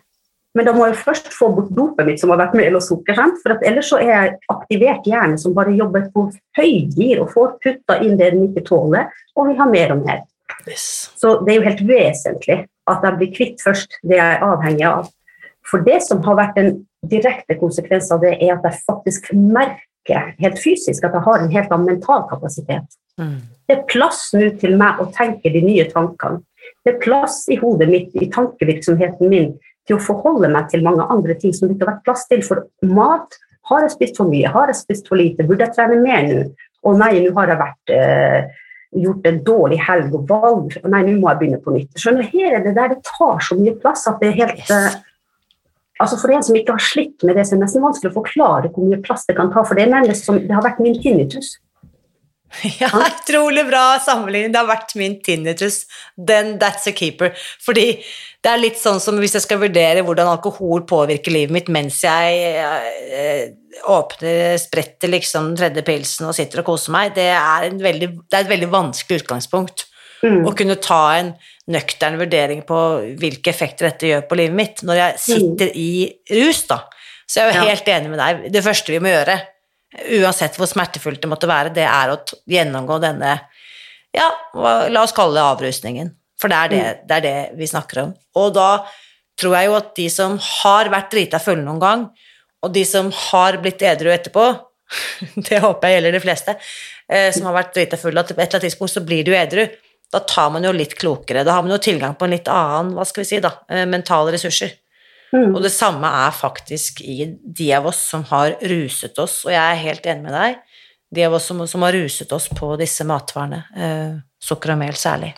[0.57, 3.15] Men da må jeg først få bort dopet mitt, som har vært mel og sukker.
[3.15, 3.37] Sant?
[3.39, 6.25] For ellers så er jeg aktivert hjerne som bare jobber på
[6.57, 10.25] høygir og får putta inn det den ikke tåler, og vil ha mer og mer.
[10.67, 10.89] Yes.
[11.15, 12.57] Så det er jo helt vesentlig
[12.89, 15.09] at jeg blir kvitt først det jeg er avhengig av.
[15.67, 16.71] For det som har vært en
[17.09, 21.53] direkte konsekvens av det, er at jeg faktisk merker helt fysisk at jeg har en
[21.53, 22.97] helt annen mental kapasitet.
[23.21, 23.41] Mm.
[23.69, 26.41] Det er plass nå til meg å tenke de nye tankene.
[26.85, 29.53] Det er plass i hodet mitt, i tankevirksomheten min,
[29.87, 32.43] til å forholde meg til mange andre ting som det ikke har vært plass til.
[32.45, 33.39] For mat
[33.69, 34.49] Har jeg spist for mye?
[34.49, 35.45] Har jeg spist for lite?
[35.45, 36.39] Burde jeg trene mer nå?
[36.81, 41.13] Å nei, nå har jeg vært eh, gjort en dårlig helg og valg Nei, nå
[41.19, 41.93] må jeg begynne på nytt.
[41.99, 44.71] Skjønner Her er det der det tar så mye plass at det er helt Yes.
[44.75, 44.99] eh,
[46.01, 48.15] Altså For en som ikke har slitt med det, så er det nesten vanskelig å
[48.15, 49.61] forklare hvor mye plass det kan ta.
[49.61, 51.59] For det er nærmest som det har vært min tinnitus.
[52.81, 54.51] Ja, utrolig bra sammenligning.
[54.53, 55.85] Det har vært min tinnitus.
[56.17, 57.33] Then that's a keeper.
[57.63, 57.85] Fordi
[58.41, 62.01] det er litt sånn som hvis jeg skal vurdere hvordan alkohol påvirker livet mitt mens
[62.03, 63.43] jeg eh,
[63.91, 68.11] åpner, spretter liksom den tredje pilsen og sitter og koser meg, det er, en veldig,
[68.27, 69.87] det er et veldig vanskelig utgangspunkt.
[70.21, 70.43] Mm.
[70.45, 71.31] Å kunne ta en
[71.71, 72.79] nøktern vurdering på
[73.21, 75.91] hvilke effekter dette gjør på livet mitt når jeg sitter i
[76.43, 76.83] rus, da.
[77.25, 78.45] Så jeg er jo helt enig med deg.
[78.53, 79.37] Det første vi må gjøre,
[79.91, 83.35] uansett hvor smertefullt det måtte være, det er å gjennomgå denne
[84.15, 84.27] ja,
[84.91, 86.11] la oss kalle det avrusningen.
[86.41, 88.15] For det er det, det er det vi snakker om.
[88.41, 88.83] Og da
[89.39, 92.09] tror jeg jo at de som har vært drita fulle noen gang,
[92.61, 94.49] og de som har blitt edru etterpå,
[95.47, 96.57] det håper jeg gjelder de fleste,
[97.07, 99.33] eh, som har vært drita fulle, at på et eller annet tidspunkt så blir du
[99.37, 99.63] edru.
[100.11, 101.45] Da tar man jo litt klokere.
[101.47, 103.87] Da har man jo tilgang på en litt annen, hva skal vi si, da, eh,
[103.89, 104.75] mentale ressurser.
[105.31, 105.53] Mm.
[105.55, 109.61] Og det samme er faktisk i de av oss som har ruset oss, og jeg
[109.61, 110.57] er helt enig med deg,
[111.15, 114.97] de av oss som, som har ruset oss på disse matvarene, eh, sukker og mel
[114.99, 115.33] særlig.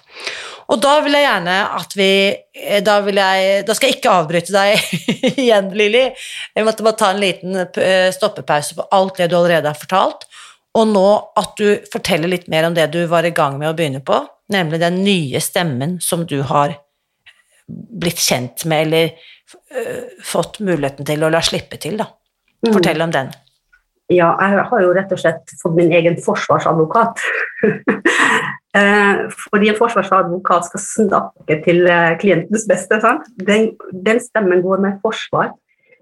[0.72, 4.14] Og da vil jeg gjerne at vi eh, Da, vil jeg, da skal jeg ikke
[4.14, 4.94] avbryte deg
[5.44, 6.06] igjen, Lilly.
[6.56, 10.26] Jeg måtte bare ta en liten eh, stoppepause på alt det du allerede har fortalt,
[10.74, 13.76] og nå at du forteller litt mer om det du var i gang med å
[13.78, 16.80] begynne på, nemlig den nye stemmen som du har
[17.68, 19.30] blitt kjent med, eller
[20.24, 22.10] fått muligheten til å la slippe til, da.
[22.64, 22.72] Mm.
[22.76, 23.32] Fortell om den.
[24.12, 27.24] Ja, jeg har jo rett og slett fått min egen forsvarsadvokat.
[28.74, 32.98] Eh, Fordi en forsvarsadvokat skal snakke til eh, klientens beste.
[33.04, 33.28] Sant?
[33.38, 35.52] Den, den stemmen går med forsvar.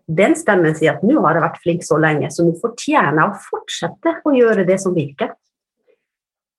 [0.08, 3.26] Den stemmen sier at nå har jeg vært flink så lenge, så nå fortjener jeg
[3.26, 5.34] å fortsette å gjøre det som virker.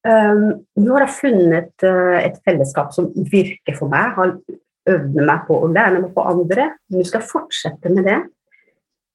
[0.04, 4.12] Um, nå har jeg funnet et fellesskap som virker for meg.
[4.18, 4.36] Har
[4.90, 6.72] øvd meg på å lære meg på andre.
[6.92, 8.18] Nå skal jeg fortsette med det.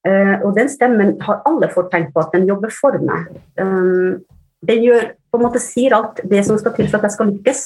[0.07, 3.27] Uh, og den stemmen har alle fått tenkt på at den jobber for meg.
[3.59, 4.23] Um,
[4.67, 7.31] den gjør, på en måte sier alt det som skal til for at jeg skal
[7.33, 7.63] lykkes.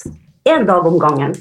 [0.50, 1.36] Én dag om gangen.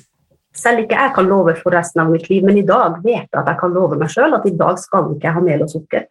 [0.56, 3.38] Selv ikke jeg kan love for resten av mitt liv, men i dag vet jeg
[3.38, 5.72] at jeg kan love meg sjøl at i dag skal ikke jeg ha mel og
[5.72, 6.04] sukker.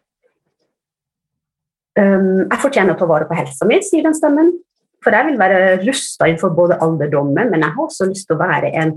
[2.00, 4.52] Um, jeg fortjener å ta vare på helsa mi, sier den stemmen.
[5.04, 8.42] For jeg vil være rusta innenfor både alderdommen, men jeg har også lyst til å
[8.42, 8.92] være en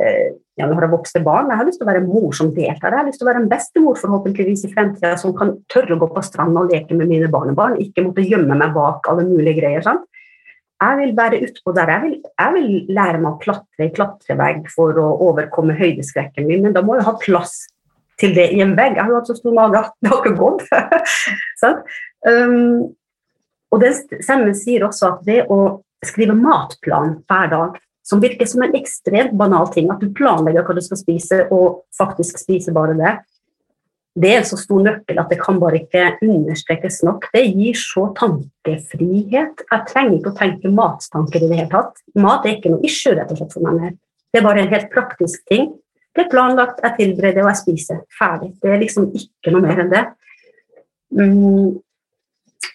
[0.00, 2.32] eh, ja, nå har jeg vokste barn, jeg har lyst til å være en mor
[2.36, 2.94] som deltar.
[2.94, 6.00] Jeg har lyst til å være en bestemor forhåpentligvis i fremtida som kan tørre å
[6.00, 9.60] gå på stranda og leke med mine barnebarn, ikke måtte gjemme meg bak alle mulige
[9.60, 9.84] greier.
[9.84, 10.06] sant?
[10.80, 11.92] Jeg vil være utpå der.
[11.92, 16.64] Jeg vil, jeg vil lære meg å klatre i klatrevegg for å overkomme høydeskrekken min,
[16.64, 17.56] men da må jeg ha plass
[18.20, 18.96] til det i en vegg.
[18.96, 20.64] Jeg har jo hatt så stor mage at det har ikke gått.
[21.62, 21.82] sånn?
[22.28, 22.86] um,
[23.72, 25.60] og den stemmen sier også at det å
[26.04, 30.76] skrive matplan hver dag som virker som en ekstremt banal ting, at du planlegger hva
[30.76, 33.14] du skal spise, og faktisk spiser bare det.
[34.16, 37.26] Det er en så stor nøkkel at det kan bare ikke understrekes nok.
[37.34, 39.64] Det gir så tankefrihet.
[39.66, 42.00] Jeg trenger ikke å tenke matstanker i det hele tatt.
[42.16, 43.98] Mat er ikke noe issue rett og slett for meg mer.
[44.32, 45.68] Det er bare en helt praktisk ting.
[46.16, 48.00] Det er planlagt, jeg tilbereder og jeg spiser.
[48.16, 48.54] Ferdig.
[48.62, 50.04] Det er liksom ikke noe mer enn det.
[51.12, 51.76] Mm.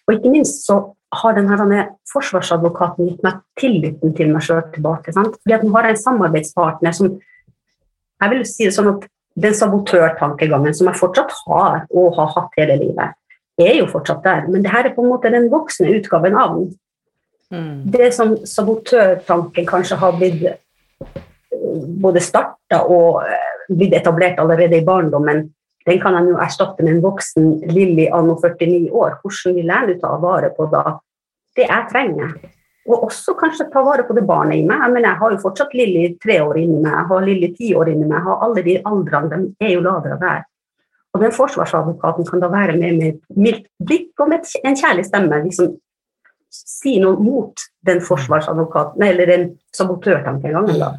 [0.06, 0.78] Og ikke minst så
[1.12, 5.14] har denne, forsvarsadvokaten gitt meg tilliten til meg sjøl tilbake.
[5.16, 5.36] Sant?
[5.42, 7.20] Fordi at nå har jeg en samarbeidspartner som
[8.22, 9.06] Jeg vil si det sånn at
[9.42, 13.16] den sabotørtankegangen som jeg fortsatt har og har hatt hele livet,
[13.58, 14.44] er jo fortsatt der.
[14.46, 16.68] Men det her er på en måte den voksne utgaven av den.
[17.52, 17.80] Mm.
[17.96, 21.10] Det som sabotørtanken kanskje har blitt eh,
[22.04, 25.48] både starta og eh, blitt etablert allerede i barndommen,
[25.88, 29.18] den kan jeg nå erstatte med en voksen Lilly anno 49 år.
[29.22, 30.84] Hvordan vil jeg ta vare på da
[31.58, 32.36] det jeg trenger?
[32.90, 34.82] Og også kanskje ta vare på det barnet i meg.
[34.82, 37.74] Jeg, mener, jeg har jo fortsatt Lilly tre år inni meg, jeg har Lilly ti
[37.78, 40.48] år inni meg, jeg har alle de aldrene, de er jo lagra der.
[41.12, 45.06] Og den forsvarsadvokaten kan da være med med et mildt blikk og med en kjærlig
[45.10, 45.74] stemme liksom
[46.52, 50.80] si noe mot den forsvarsadvokaten, eller den sabotørtankegangen.
[50.80, 50.96] da.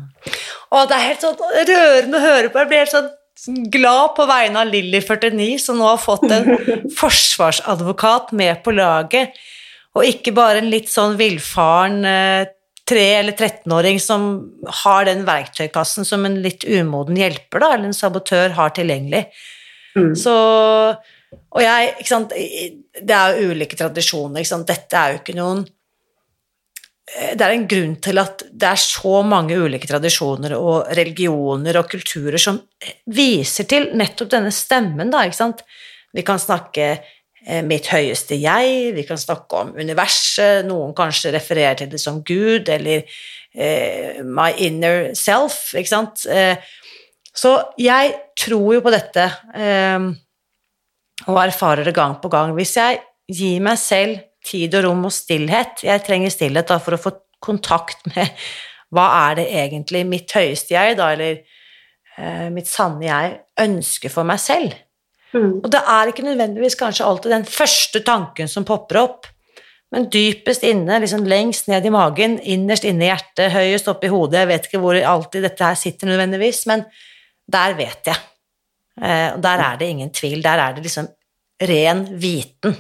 [0.72, 2.60] Å, det er helt sånn rørende å høre på.
[2.62, 3.10] Jeg blir helt sånn
[3.46, 6.50] glad på vegne av Lilly49, som nå har fått en
[7.00, 9.38] forsvarsadvokat med på laget,
[9.96, 12.44] og ikke bare en litt sånn villfaren eh,
[12.88, 14.28] tre- eller 13-åring som
[14.82, 19.26] har den verktøykassen som en litt umoden hjelper, da, eller en sabotør har tilgjengelig.
[19.96, 20.14] Mm.
[20.16, 20.34] Så
[21.52, 24.70] Og jeg, ikke sant Det er jo ulike tradisjoner, ikke sant.
[24.70, 25.66] Dette er jo ikke noen
[27.12, 31.90] det er en grunn til at det er så mange ulike tradisjoner og religioner og
[31.92, 32.60] kulturer som
[33.12, 35.60] viser til nettopp denne stemmen, da, ikke sant.
[36.12, 41.82] Vi kan snakke eh, mitt høyeste jeg, vi kan snakke om universet, noen kanskje refererer
[41.82, 46.24] til det som Gud, eller eh, my inner self, ikke sant.
[46.32, 46.56] Eh,
[47.32, 50.10] så jeg tror jo på dette, eh,
[51.28, 52.56] og erfarer det gang på gang.
[52.56, 56.96] Hvis jeg gir meg selv tid og rom og stillhet Jeg trenger stillhet da for
[56.96, 58.30] å få kontakt med
[58.92, 61.38] hva er det egentlig mitt høyeste jeg, da, eller
[62.18, 64.74] eh, mitt sanne jeg, ønsker for meg selv.
[65.32, 65.62] Mm.
[65.62, 69.30] Og det er ikke nødvendigvis kanskje alltid den første tanken som popper opp,
[69.92, 74.12] men dypest inne, liksom lengst ned i magen, innerst inne i hjertet, høyest oppe i
[74.12, 76.84] hodet, jeg vet ikke hvor alltid dette her sitter nødvendigvis, men
[77.52, 78.22] der vet jeg.
[79.00, 81.08] Eh, og der er det ingen tvil, der er det liksom
[81.68, 82.76] ren viten.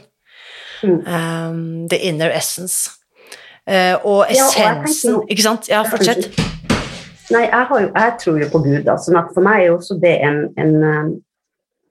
[0.82, 1.00] Mm.
[1.06, 2.90] Um, the inner essence.
[3.66, 5.68] Uh, og essensen, ja, og ikke sant?
[5.70, 6.32] Ja, fortsett.
[7.30, 10.16] Nei, jeg, jo, jeg, tror jo på Gud, da, sånn for meg er også det
[10.26, 11.20] en, en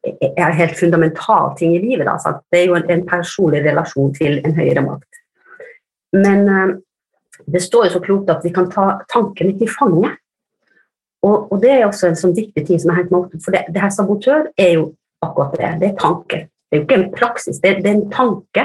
[0.03, 2.07] en helt fundamental ting i livet.
[2.07, 5.19] Da, det er jo en, en, personlig relasjon til en høyere makt.
[6.15, 6.73] Men um,
[7.51, 10.17] det står jo så klokt at vi kan ta tanken litt i fanget.
[11.21, 13.53] Og, og, det er også en sånn viktig ting som har hengt meg opp For
[13.53, 14.87] det, det, her sabotør er jo
[15.21, 15.73] akkurat det.
[15.83, 16.39] Det er tanke.
[16.49, 18.63] Det er jo ikke en praksis, det, det er en tanke.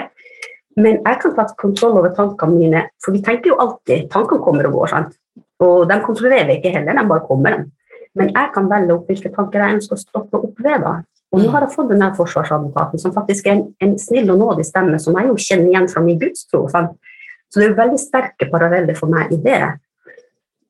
[0.77, 4.69] Men jeg kan ta kontroll over tankene mine, for vi tenker jo alltid Tankene kommer
[4.69, 4.93] og går.
[4.93, 5.17] sant?
[5.65, 7.57] Og de kontrollerer vi ikke heller, de bare kommer.
[7.57, 7.71] dem.
[8.17, 10.85] Men jeg kan velge opp hvilke tanker jeg ønsker å stoppe opp ved.
[10.85, 10.95] da.
[11.33, 14.65] Og nå har jeg fått denne forsvarsadvokaten, som faktisk er en, en snill og nådig
[14.69, 16.62] stemme, som jeg jo kjenner igjen fra min gudstro.
[16.73, 16.95] Sant?
[17.51, 19.61] Så det er jo veldig sterke paralleller for meg i det.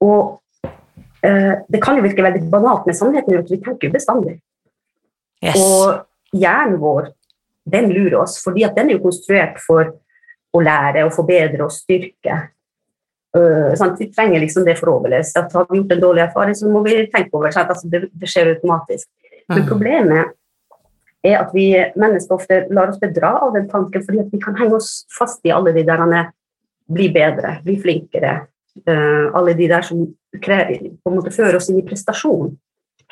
[0.07, 0.41] Og
[1.23, 4.39] eh, det kan jo virke veldig banalt, men sannheten er at vi tenker jo bestandig.
[5.45, 5.61] Yes.
[5.61, 7.13] Og hjernen vår,
[7.67, 9.91] den lurer oss, fordi at den er jo konstruert for
[10.55, 12.39] å lære og forbedre og styrke.
[13.37, 13.75] Uh?
[13.99, 15.27] Vi trenger liksom det for å overleve.
[15.53, 18.31] Har vi gjort en dårlig erfaring, så må vi tenke over at Altså, det, det
[18.31, 19.09] skjer automatisk.
[19.51, 19.69] Men mm.
[19.69, 20.35] problemet
[21.27, 24.57] er at vi mennesker ofte lar oss bedra av den tanken, fordi at vi kan
[24.59, 26.05] henge oss fast i alle de der
[26.87, 28.39] bli bedre, bli flinkere.
[28.87, 30.05] Uh, alle de der som
[30.43, 32.53] krever, på en måte fører oss inn i prestasjon,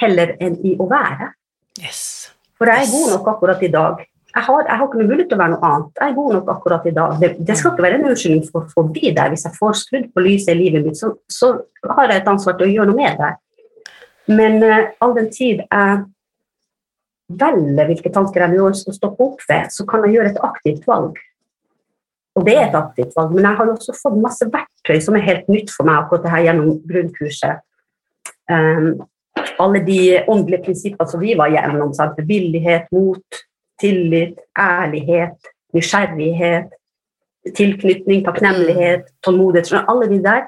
[0.01, 1.33] heller enn i å være.
[1.81, 2.31] Yes.
[2.59, 4.03] For jeg er god nok akkurat i dag.
[4.35, 5.90] Jeg har, jeg har ikke noe mulighet til å være noe annet.
[6.01, 7.12] Jeg er god nok akkurat i dag.
[7.20, 9.31] Det, det skal ikke være en unnskyldning for å forbli der.
[9.31, 11.53] Hvis jeg får skrudd på lyset i livet mitt, så, så,
[11.87, 13.31] har jeg et ansvar til å gjøre noe med det.
[14.35, 16.03] Men uh, all den tid jeg
[17.44, 21.23] velger hvilke tanker jeg vil stoppe opp ved, så kan jeg gjøre et aktivt valg.
[22.35, 25.29] Og det er et aktivt valg, men jeg har også fått masse verktøy som er
[25.29, 27.62] helt nytt for meg akkurat det her gjennom grunnkurset.
[28.51, 29.05] Um,
[29.62, 32.18] alle de åndelige prinsippene som vi var gjennom, sant?
[32.18, 33.44] bevillighet, mot,
[33.81, 36.75] tillit, ærlighet, nysgjerrighet,
[37.57, 40.43] tilknytning, takknemlighet, tålmodighet Alle de der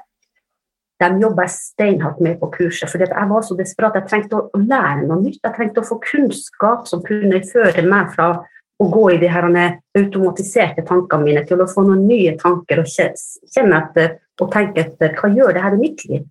[1.00, 2.88] de jobba steinhardt med på kurset.
[2.90, 3.98] For jeg var så desperat.
[3.98, 5.42] Jeg trengte å lære noe nytt.
[5.44, 8.30] Jeg trengte å få kunnskap som kunne føre meg fra
[8.80, 9.44] å gå i de her
[9.96, 15.14] automatiserte tankene mine til å få noen nye tanker og kjenne etter og tenke etter
[15.16, 16.24] hva gjør det her i mitt liv.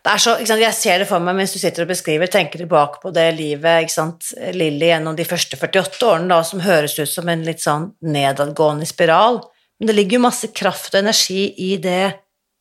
[0.00, 3.12] Det så, Jeg ser det for meg mens du sitter og beskriver, tenker tilbake på
[3.12, 7.28] det livet ikke sant, Lilly gjennom de første 48 årene, da, som høres ut som
[7.28, 9.42] en litt sånn nedadgående spiral.
[9.80, 12.04] Men det ligger jo masse kraft og energi i det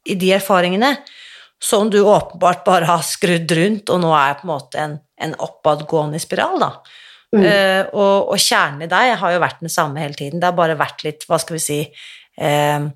[0.09, 0.93] i de erfaringene
[1.59, 5.35] som du åpenbart bare har skrudd rundt, og nå er på en måte en, en
[5.43, 6.71] oppadgående spiral, da.
[7.35, 7.43] Mm.
[7.43, 10.39] Uh, og, og, kjernen i deg har jo vært den samme hele tiden.
[10.41, 11.83] Det har bare vært litt, hva skal vi si
[12.41, 12.87] uh,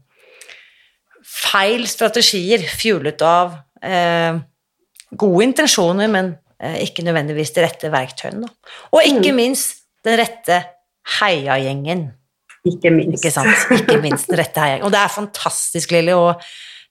[1.34, 4.42] Feil strategier fjulet av uh,
[5.20, 6.34] gode intensjoner, men
[6.80, 8.48] ikke nødvendigvis de rette verktøyene.
[8.96, 9.36] Og ikke mm.
[9.36, 10.62] minst den rette
[11.20, 12.06] heiagjengen.
[12.64, 13.20] Ikke minst.
[13.20, 13.66] Ikke sant?
[13.76, 14.86] Ikke minst den rette heiagjengen.
[14.88, 16.16] Og det er fantastisk, Lilly.
[16.16, 16.38] å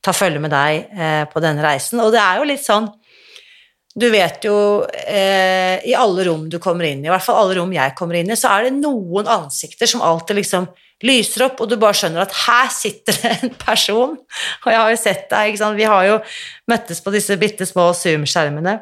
[0.03, 2.03] ta følge med deg eh, på denne reisen.
[2.03, 2.89] Og det er jo litt sånn
[3.93, 4.55] Du vet jo
[4.89, 8.17] eh, I alle rom du kommer inn i, i hvert fall alle rom jeg kommer
[8.17, 10.69] inn i, så er det noen ansikter som alltid liksom
[11.03, 14.15] lyser opp, og du bare skjønner at her sitter det en person.
[14.63, 16.21] Og jeg har jo sett deg, vi har jo
[16.71, 18.77] møttes på disse bitte små Zoom-skjermene,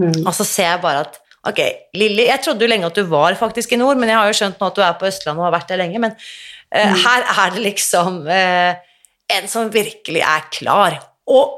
[0.00, 0.22] mm.
[0.22, 1.58] og så ser jeg bare at Ok,
[1.98, 4.34] Lilly, jeg trodde jo lenge at du var faktisk i nord, men jeg har jo
[4.38, 7.00] skjønt nå at du er på Østlandet og har vært der lenge, men eh, mm.
[7.02, 8.92] her er det liksom eh,
[9.34, 11.00] en som virkelig er klar.
[11.26, 11.56] Og,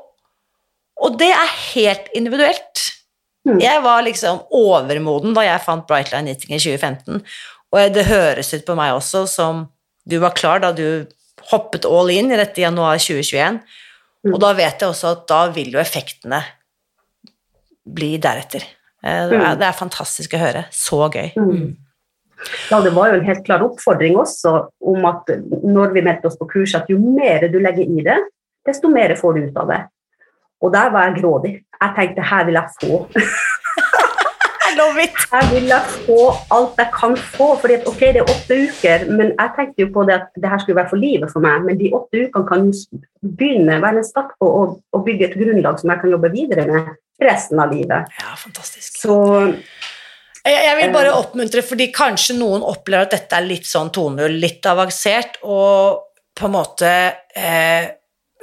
[1.01, 2.83] og det er helt individuelt.
[3.49, 3.59] Mm.
[3.61, 7.25] Jeg var liksom overmoden da jeg fant Brightline Knitting i 2015,
[7.75, 9.67] og det høres ut på meg også som
[10.09, 11.05] du var klar da du
[11.51, 14.33] hoppet all in i dette i januar 2021, mm.
[14.33, 16.41] og da vet jeg også at da vil jo effektene
[17.85, 18.65] bli deretter.
[19.05, 19.59] Eh, det er, mm.
[19.61, 20.67] det er fantastisk å høre.
[20.73, 21.35] Så gøy.
[21.37, 21.51] Mm.
[21.51, 21.73] mm.
[22.69, 24.51] Ja, det var jo en helt klar oppfordring også
[24.85, 25.31] om at
[25.65, 28.19] når vi meldte oss på kurs, at jo mer du legger i det,
[28.69, 29.79] desto mer får du ut av det.
[30.65, 31.55] Og der var jeg grådig.
[31.81, 33.03] Jeg tenkte her vil jeg få.
[35.35, 35.73] Jeg vil
[36.07, 36.19] få
[36.55, 37.49] alt jeg kan få.
[37.61, 40.51] fordi at, ok, det er åtte uker, men jeg tenkte jo på det at det
[40.51, 41.65] her skulle være for livet for meg.
[41.67, 42.69] Men de åtte ukene kan
[43.39, 44.63] begynne, være en start på å,
[44.95, 48.15] å bygge et grunnlag som jeg kan jobbe videre med resten av livet.
[48.21, 49.01] Ja, fantastisk.
[49.03, 49.19] Så
[50.45, 54.35] Jeg, jeg vil bare oppmuntre, fordi kanskje noen opplever at dette er litt sånn 2.0,
[54.43, 56.91] litt avansert, og på en måte
[57.33, 57.87] eh,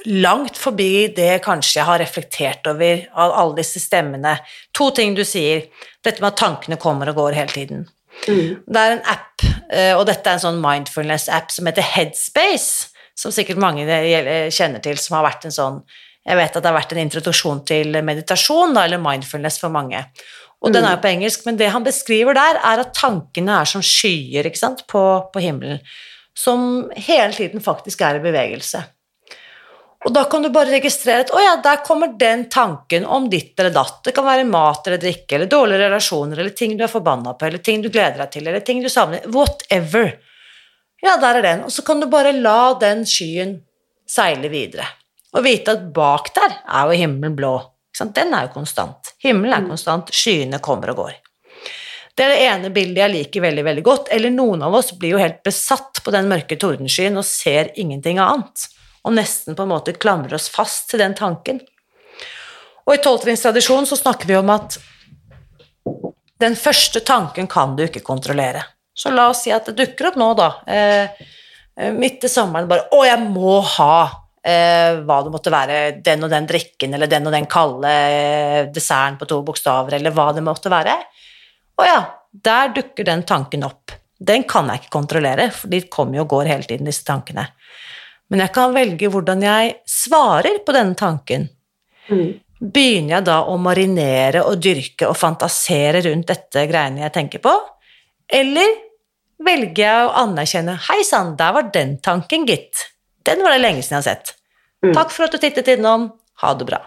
[0.06, 4.38] langt forbi det kanskje jeg har reflektert over av alle disse stemmene.
[4.78, 5.68] To ting du sier.
[6.04, 7.88] Dette med at tankene kommer og går hele tiden.
[8.28, 12.90] mm, Det er en app, eh, og dette er en sånn mindfulness-app som heter Headspace,
[13.16, 15.84] som sikkert mange eh, kjenner til, som har vært en sånn
[16.22, 20.04] Jeg vet at det har vært en introduksjon til meditasjon, da, eller mindfulness for mange.
[20.62, 23.66] Og den er jo på engelsk, men det han beskriver der, er at tankene er
[23.66, 25.02] som skyer ikke sant, på,
[25.34, 25.80] på himmelen,
[26.38, 28.84] som hele tiden faktisk er i bevegelse.
[30.02, 33.60] Og da kan du bare registrere at å ja, der kommer den tanken om ditt
[33.60, 34.00] eller datt.
[34.08, 37.46] Det kan være mat eller drikke, eller dårlige relasjoner, eller ting du er forbanna på,
[37.46, 39.28] eller ting du gleder deg til, eller ting du savner.
[39.30, 40.16] Whatever.
[41.06, 41.64] Ja, der er den.
[41.68, 43.60] Og så kan du bare la den skyen
[44.10, 44.90] seile videre.
[45.38, 47.54] Og vite at bak der er jo himmelen blå.
[48.02, 49.14] Den er jo konstant.
[49.22, 51.16] Himmelen er konstant, skyene kommer og går.
[52.18, 54.10] Det er det ene bildet jeg liker veldig veldig godt.
[54.18, 58.20] Eller noen av oss blir jo helt besatt på den mørke tordenskyen og ser ingenting
[58.20, 58.66] annet.
[59.08, 61.62] Og nesten på en måte klamrer oss fast til den tanken.
[62.86, 64.78] Og i tolvtrinnstradisjonen så snakker vi om at
[66.42, 68.64] den første tanken kan du ikke kontrollere.
[68.94, 71.22] Så la oss si at det dukker opp nå, da, eh,
[71.78, 73.96] eh, midt i sommeren, bare 'Å, jeg må ha
[74.44, 78.66] eh, hva det måtte være, den og den drikken, eller den og den kalde eh,
[78.74, 80.98] desserten på to bokstaver, eller hva det måtte være'.
[81.78, 82.00] Å ja,
[82.32, 83.94] der dukker den tanken opp.
[84.22, 87.48] Den kan jeg ikke kontrollere, for de kommer jo og går hele tiden, disse tankene.
[88.32, 91.50] Men jeg kan velge hvordan jeg svarer på denne tanken.
[92.08, 92.30] mm,
[92.62, 97.54] Begynner jeg da å marinere og dyrke og fantasere rundt dette greiene jeg tenker på?
[98.32, 98.76] Eller
[99.42, 102.88] velger jeg å anerkjenne 'Hei sann, der var den tanken, gitt'.
[103.26, 104.36] Den var det lenge siden jeg har sett.
[104.86, 104.94] Mm.
[104.94, 106.12] Takk for at du tittet innom.
[106.42, 106.82] Ha det bra.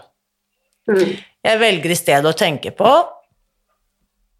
[0.89, 2.91] mm, Jeg velger i stedet å tenke på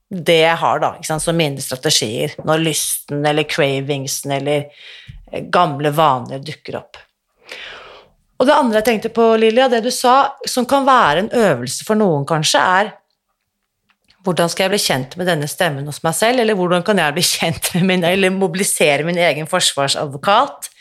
[0.09, 4.69] det jeg har, da, som mine strategier, når lysten eller cravingsen eller
[5.51, 6.99] gamle vaner dukker opp.
[8.35, 11.87] Og det andre jeg tenkte på, Lilja, det du sa, som kan være en øvelse
[11.87, 12.93] for noen, kanskje, er
[14.25, 17.15] hvordan skal jeg bli kjent med denne stemmen hos meg selv, eller hvordan kan jeg
[17.15, 20.71] bli kjent med min, eller mobilisere min egen forsvarsadvokat?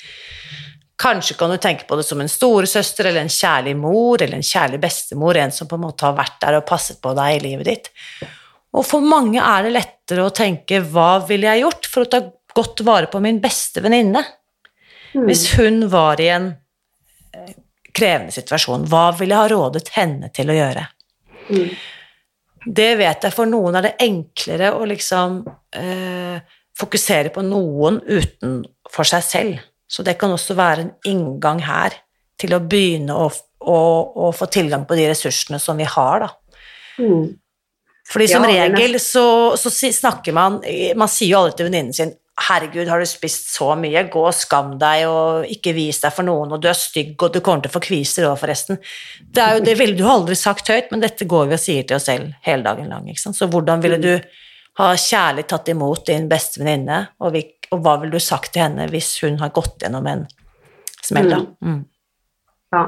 [1.05, 4.47] Kanskje kan du tenke på det som en storesøster eller en kjærlig mor eller en
[4.47, 7.43] kjærlig bestemor, en som på en måte har vært der og passet på deg i
[7.49, 7.91] livet ditt.
[8.75, 12.23] Og for mange er det lettere å tenke 'hva ville jeg gjort for å ta
[12.55, 14.25] godt vare på min beste venninne'?
[15.15, 15.27] mm.
[15.27, 16.49] Hvis hun var i en
[17.35, 17.55] eh,
[17.95, 20.87] krevende situasjon, hva ville jeg ha rådet henne til å gjøre?
[21.51, 21.69] Mm.
[22.65, 25.43] Det vet jeg for noen er det enklere å liksom
[25.77, 26.41] eh,
[26.79, 29.63] fokusere på noen utenfor seg selv.
[29.87, 31.95] Så det kan også være en inngang her
[32.41, 33.29] til å begynne å,
[33.61, 33.79] å,
[34.27, 36.31] å få tilgang på de ressursene som vi har, da.
[36.99, 37.35] Mm.
[38.11, 40.61] Fordi som Ja, regel så, så snakker man
[40.95, 44.01] Man sier jo aldri til venninnen sin 'Herregud, har du spist så mye?
[44.11, 47.31] Gå og skam deg, og ikke vis deg for noen, og du er stygg, og
[47.31, 48.81] du kommer til å få kviser òg, forresten'.
[49.23, 51.87] Det, er jo, det ville du aldri sagt høyt, men dette går vi og sier
[51.87, 53.07] til oss selv hele dagen lang.
[53.09, 53.39] Ikke sant?
[53.39, 54.13] Så hvordan ville du
[54.81, 57.39] ha kjærlig tatt imot din beste venninne, og,
[57.71, 60.27] og hva ville du sagt til henne hvis hun har gått gjennom en
[61.05, 61.41] smell, da?
[61.63, 61.85] Mm.
[62.75, 62.85] Ja.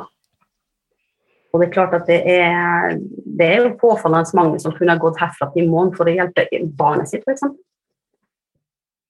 [1.55, 2.99] Og det er klart at det er,
[3.39, 6.49] det er jo påfallende mange som kunne gått herfra til i morgen for å hjelpe
[6.77, 7.47] barnet sitt, f.eks.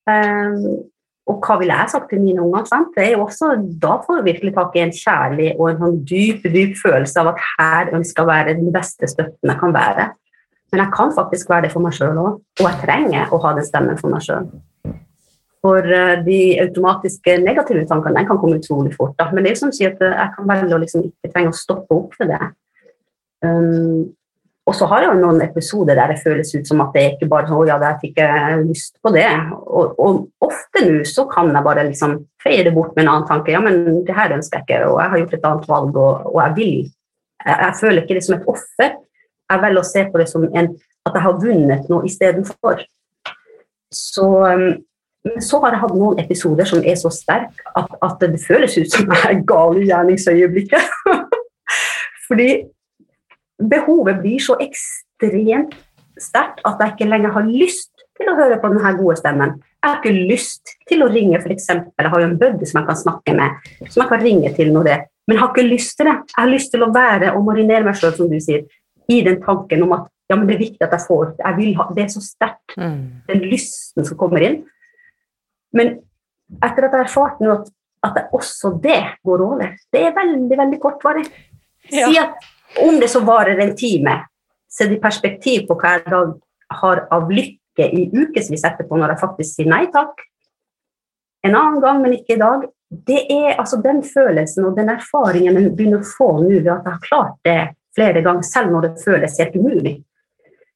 [0.07, 0.84] Um,
[1.26, 2.68] og hva ville jeg sagt til mine unger?
[2.70, 2.92] Sant?
[2.94, 3.48] Det er jo også,
[3.82, 7.32] da får du virkelig tak i en kjærlig og en sånn dyp dyp følelse av
[7.32, 10.12] at her ønsker jeg å være den beste støtten jeg kan være.
[10.70, 13.52] Men jeg kan faktisk være det for meg sjøl òg, og jeg trenger å ha
[13.57, 14.46] den stemmen for meg sjøl.
[15.66, 19.16] For eh, de automatiske negative tankene den kan komme utrolig fort.
[19.18, 19.26] Da.
[19.32, 21.32] Men det er jo som å si at eh, jeg kan velge å liksom ikke
[21.32, 22.52] trenge å stoppe opp for det.
[23.42, 24.14] Um,
[24.66, 27.12] og så har jeg jo noen episoder der det føles ut som at det er
[27.14, 29.28] ikke bare sånn, ja, jeg fikk jeg lyst på det.
[29.62, 33.28] Og, og ofte nå så kan jeg bare liksom feie det bort med en annen
[33.28, 33.54] tanke.
[33.54, 36.26] Ja, men det her ønsker jeg ikke, og jeg har gjort et annet valg, og,
[36.32, 36.74] og jeg vil.
[37.46, 38.98] Jeg, jeg føler ikke det som et offer.
[39.46, 40.72] Jeg velger å se på det som en,
[41.06, 42.82] at jeg har vunnet noe istedenfor.
[43.94, 44.68] Så, um,
[45.46, 48.90] så har jeg hatt noen episoder som er så sterke at, at det føles ut
[48.90, 50.90] som jeg er gal i gjerningsøyeblikket.
[52.26, 52.50] Fordi
[53.59, 55.74] behovet blir så ekstremt
[56.20, 59.57] sterkt at jeg ikke lenger har lyst til å høre på denne gode stemmen.
[59.82, 61.68] Jeg har ikke lyst til å ringe, f.eks.
[61.68, 64.72] Jeg har jo en buddy som jeg kan snakke med, som jeg kan ringe til
[64.74, 64.96] når det
[65.26, 66.12] Men jeg har ikke lyst til det.
[66.30, 68.62] Jeg har lyst til å være og marinere meg sjøl, som du sier,
[69.11, 71.72] i den tanken om at ja, men det er viktig at jeg får jeg vil
[71.78, 73.22] ha, Det er så sterkt, Mm.
[73.28, 74.64] den lysten som kommer inn.
[75.72, 75.98] Men
[76.62, 77.70] etter at jeg har erfart nå at,
[78.04, 81.26] at det, også det går over, det er veldig, veldig kortvarig.
[81.90, 82.07] Ja.
[82.07, 82.34] Si at
[82.82, 84.18] om det så varer en time,
[84.70, 86.22] sett i perspektiv på hva jeg da
[86.80, 90.20] har av lykke i ukevis etterpå når jeg faktisk sier nei takk,
[91.46, 92.66] en annen gang, men ikke i dag,
[93.06, 96.86] det er altså den følelsen og den erfaringen jeg begynner å få nå ved at
[96.86, 97.60] jeg har klart det
[97.96, 99.94] flere ganger, selv når det føles helt umulig.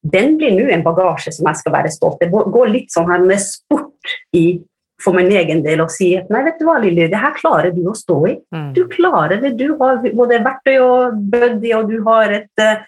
[0.00, 2.30] Den blir nå en bagasje som jeg skal være stolt av.
[2.30, 4.60] Det går litt sånn her med sport i,
[5.00, 7.72] for min egen del å si at nei, vet du hva, Lilly, det her klarer
[7.74, 8.34] du å stå i.
[8.54, 8.70] Mm.
[8.76, 9.54] Du klarer det.
[9.60, 12.82] Du har både verktøy og buddy, og du har et, eh,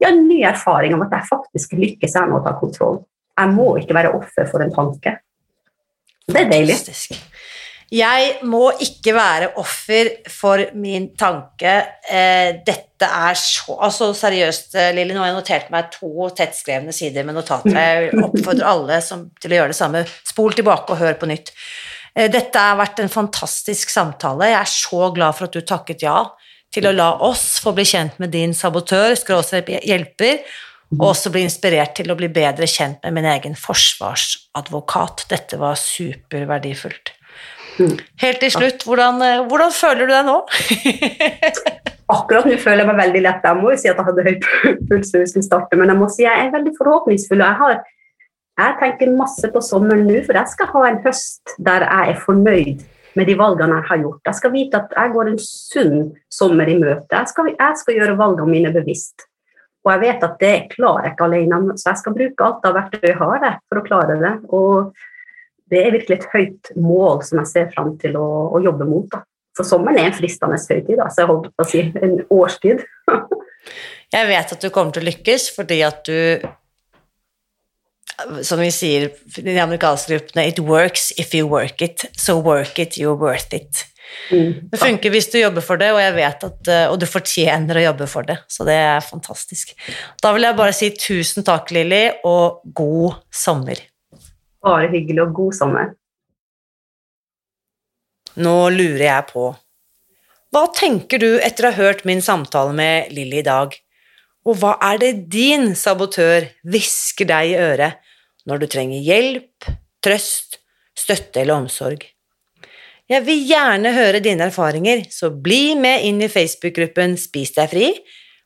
[0.00, 3.02] ja, en ny erfaring om at jeg faktisk lykkes jeg med å ta kontroll.
[3.40, 5.16] Jeg må ikke være offer for en tanke.
[6.30, 6.78] Det er deilig.
[6.78, 7.26] Fantastisk.
[7.90, 11.72] Jeg må ikke være offer for min tanke.
[12.06, 16.94] Eh, dette er så Altså seriøst, eh, Lilly, nå har jeg notert meg to tettskrevne
[16.94, 17.74] sider med notater.
[17.74, 20.04] Jeg oppfordrer alle som, til å gjøre det samme.
[20.28, 21.50] Spol tilbake og hør på nytt.
[22.14, 24.52] Eh, dette har vært en fantastisk samtale.
[24.52, 26.30] Jeg er så glad for at du takket ja
[26.70, 30.44] til å la oss få bli kjent med din sabotør, skråstrek hjelper,
[30.94, 35.26] og også bli inspirert til å bli bedre kjent med min egen forsvarsadvokat.
[35.30, 37.09] Dette var superverdifullt.
[38.22, 40.36] Helt til slutt, hvordan, eh, hvordan føler du deg nå?
[42.16, 43.46] Akkurat nå føler jeg meg veldig lett.
[43.46, 44.36] Jeg må jo si at jeg hadde høy
[44.90, 47.44] puls da vi skulle starte, men jeg må si jeg er veldig forhåpningsfull.
[47.44, 47.76] Jeg, har,
[48.60, 52.24] jeg tenker masse på sommeren nå, for jeg skal ha en høst der jeg er
[52.24, 52.86] fornøyd
[53.18, 54.22] med de valgene jeg har gjort.
[54.26, 55.98] Jeg skal vite at jeg går en sunn
[56.30, 57.10] sommer i møte.
[57.14, 59.26] Jeg skal, jeg skal gjøre valgene mine bevisst.
[59.86, 62.76] Og jeg vet at det klarer jeg ikke alene, så jeg skal bruke alt av
[62.76, 64.34] verktøy jeg har for å klare det.
[64.52, 64.90] Og
[65.70, 69.06] det er virkelig et høyt mål som jeg ser fram til å, å jobbe mot.
[69.12, 69.22] Da.
[69.56, 72.86] For sommeren er en fristende høytid, da, så jeg holdt på å si en årstid.
[74.10, 76.40] Jeg vet at du kommer til å lykkes fordi at du
[78.42, 82.80] Som vi sier i de amerikanske gruppene It works if you work it, so work
[82.82, 83.84] it, you're worth it.
[84.32, 84.72] Mm.
[84.72, 87.84] Det funker hvis du jobber for det, og jeg vet at Og du fortjener å
[87.84, 89.76] jobbe for det, så det er fantastisk.
[90.24, 93.84] Da vil jeg bare si tusen takk, Lilly, og god sommer.
[94.64, 95.92] Bare hyggelig og god sommer.
[98.40, 99.48] Nå lurer jeg på
[100.54, 103.74] Hva tenker du etter å ha hørt min samtale med Lilly i dag?
[104.48, 107.98] Og hva er det din sabotør hvisker deg i øret
[108.48, 109.68] når du trenger hjelp,
[110.02, 110.60] trøst,
[110.96, 112.06] støtte eller omsorg?
[113.10, 117.88] Jeg vil gjerne høre dine erfaringer, så bli med inn i Facebook-gruppen Spis deg fri,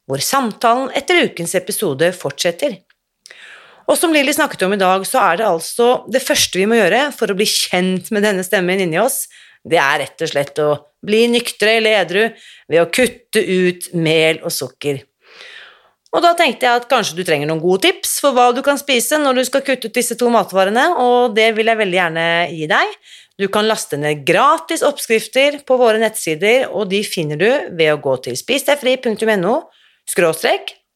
[0.08, 2.78] hvor samtalen etter ukens episode fortsetter.
[3.84, 6.78] Og som Lilly snakket om i dag, så er det altså det første vi må
[6.78, 9.26] gjøre for å bli kjent med denne stemmen inni oss,
[9.64, 10.70] det er rett og slett å
[11.04, 12.22] bli nyktre eller edru
[12.68, 15.02] ved å kutte ut mel og sukker.
[16.14, 18.78] Og da tenkte jeg at kanskje du trenger noen gode tips for hva du kan
[18.78, 22.26] spise når du skal kutte ut disse to matvarene, og det vil jeg veldig gjerne
[22.52, 22.92] gi deg.
[23.40, 27.98] Du kan laste ned gratis oppskrifter på våre nettsider, og de finner du ved å
[28.04, 29.56] gå til spisdegfri.no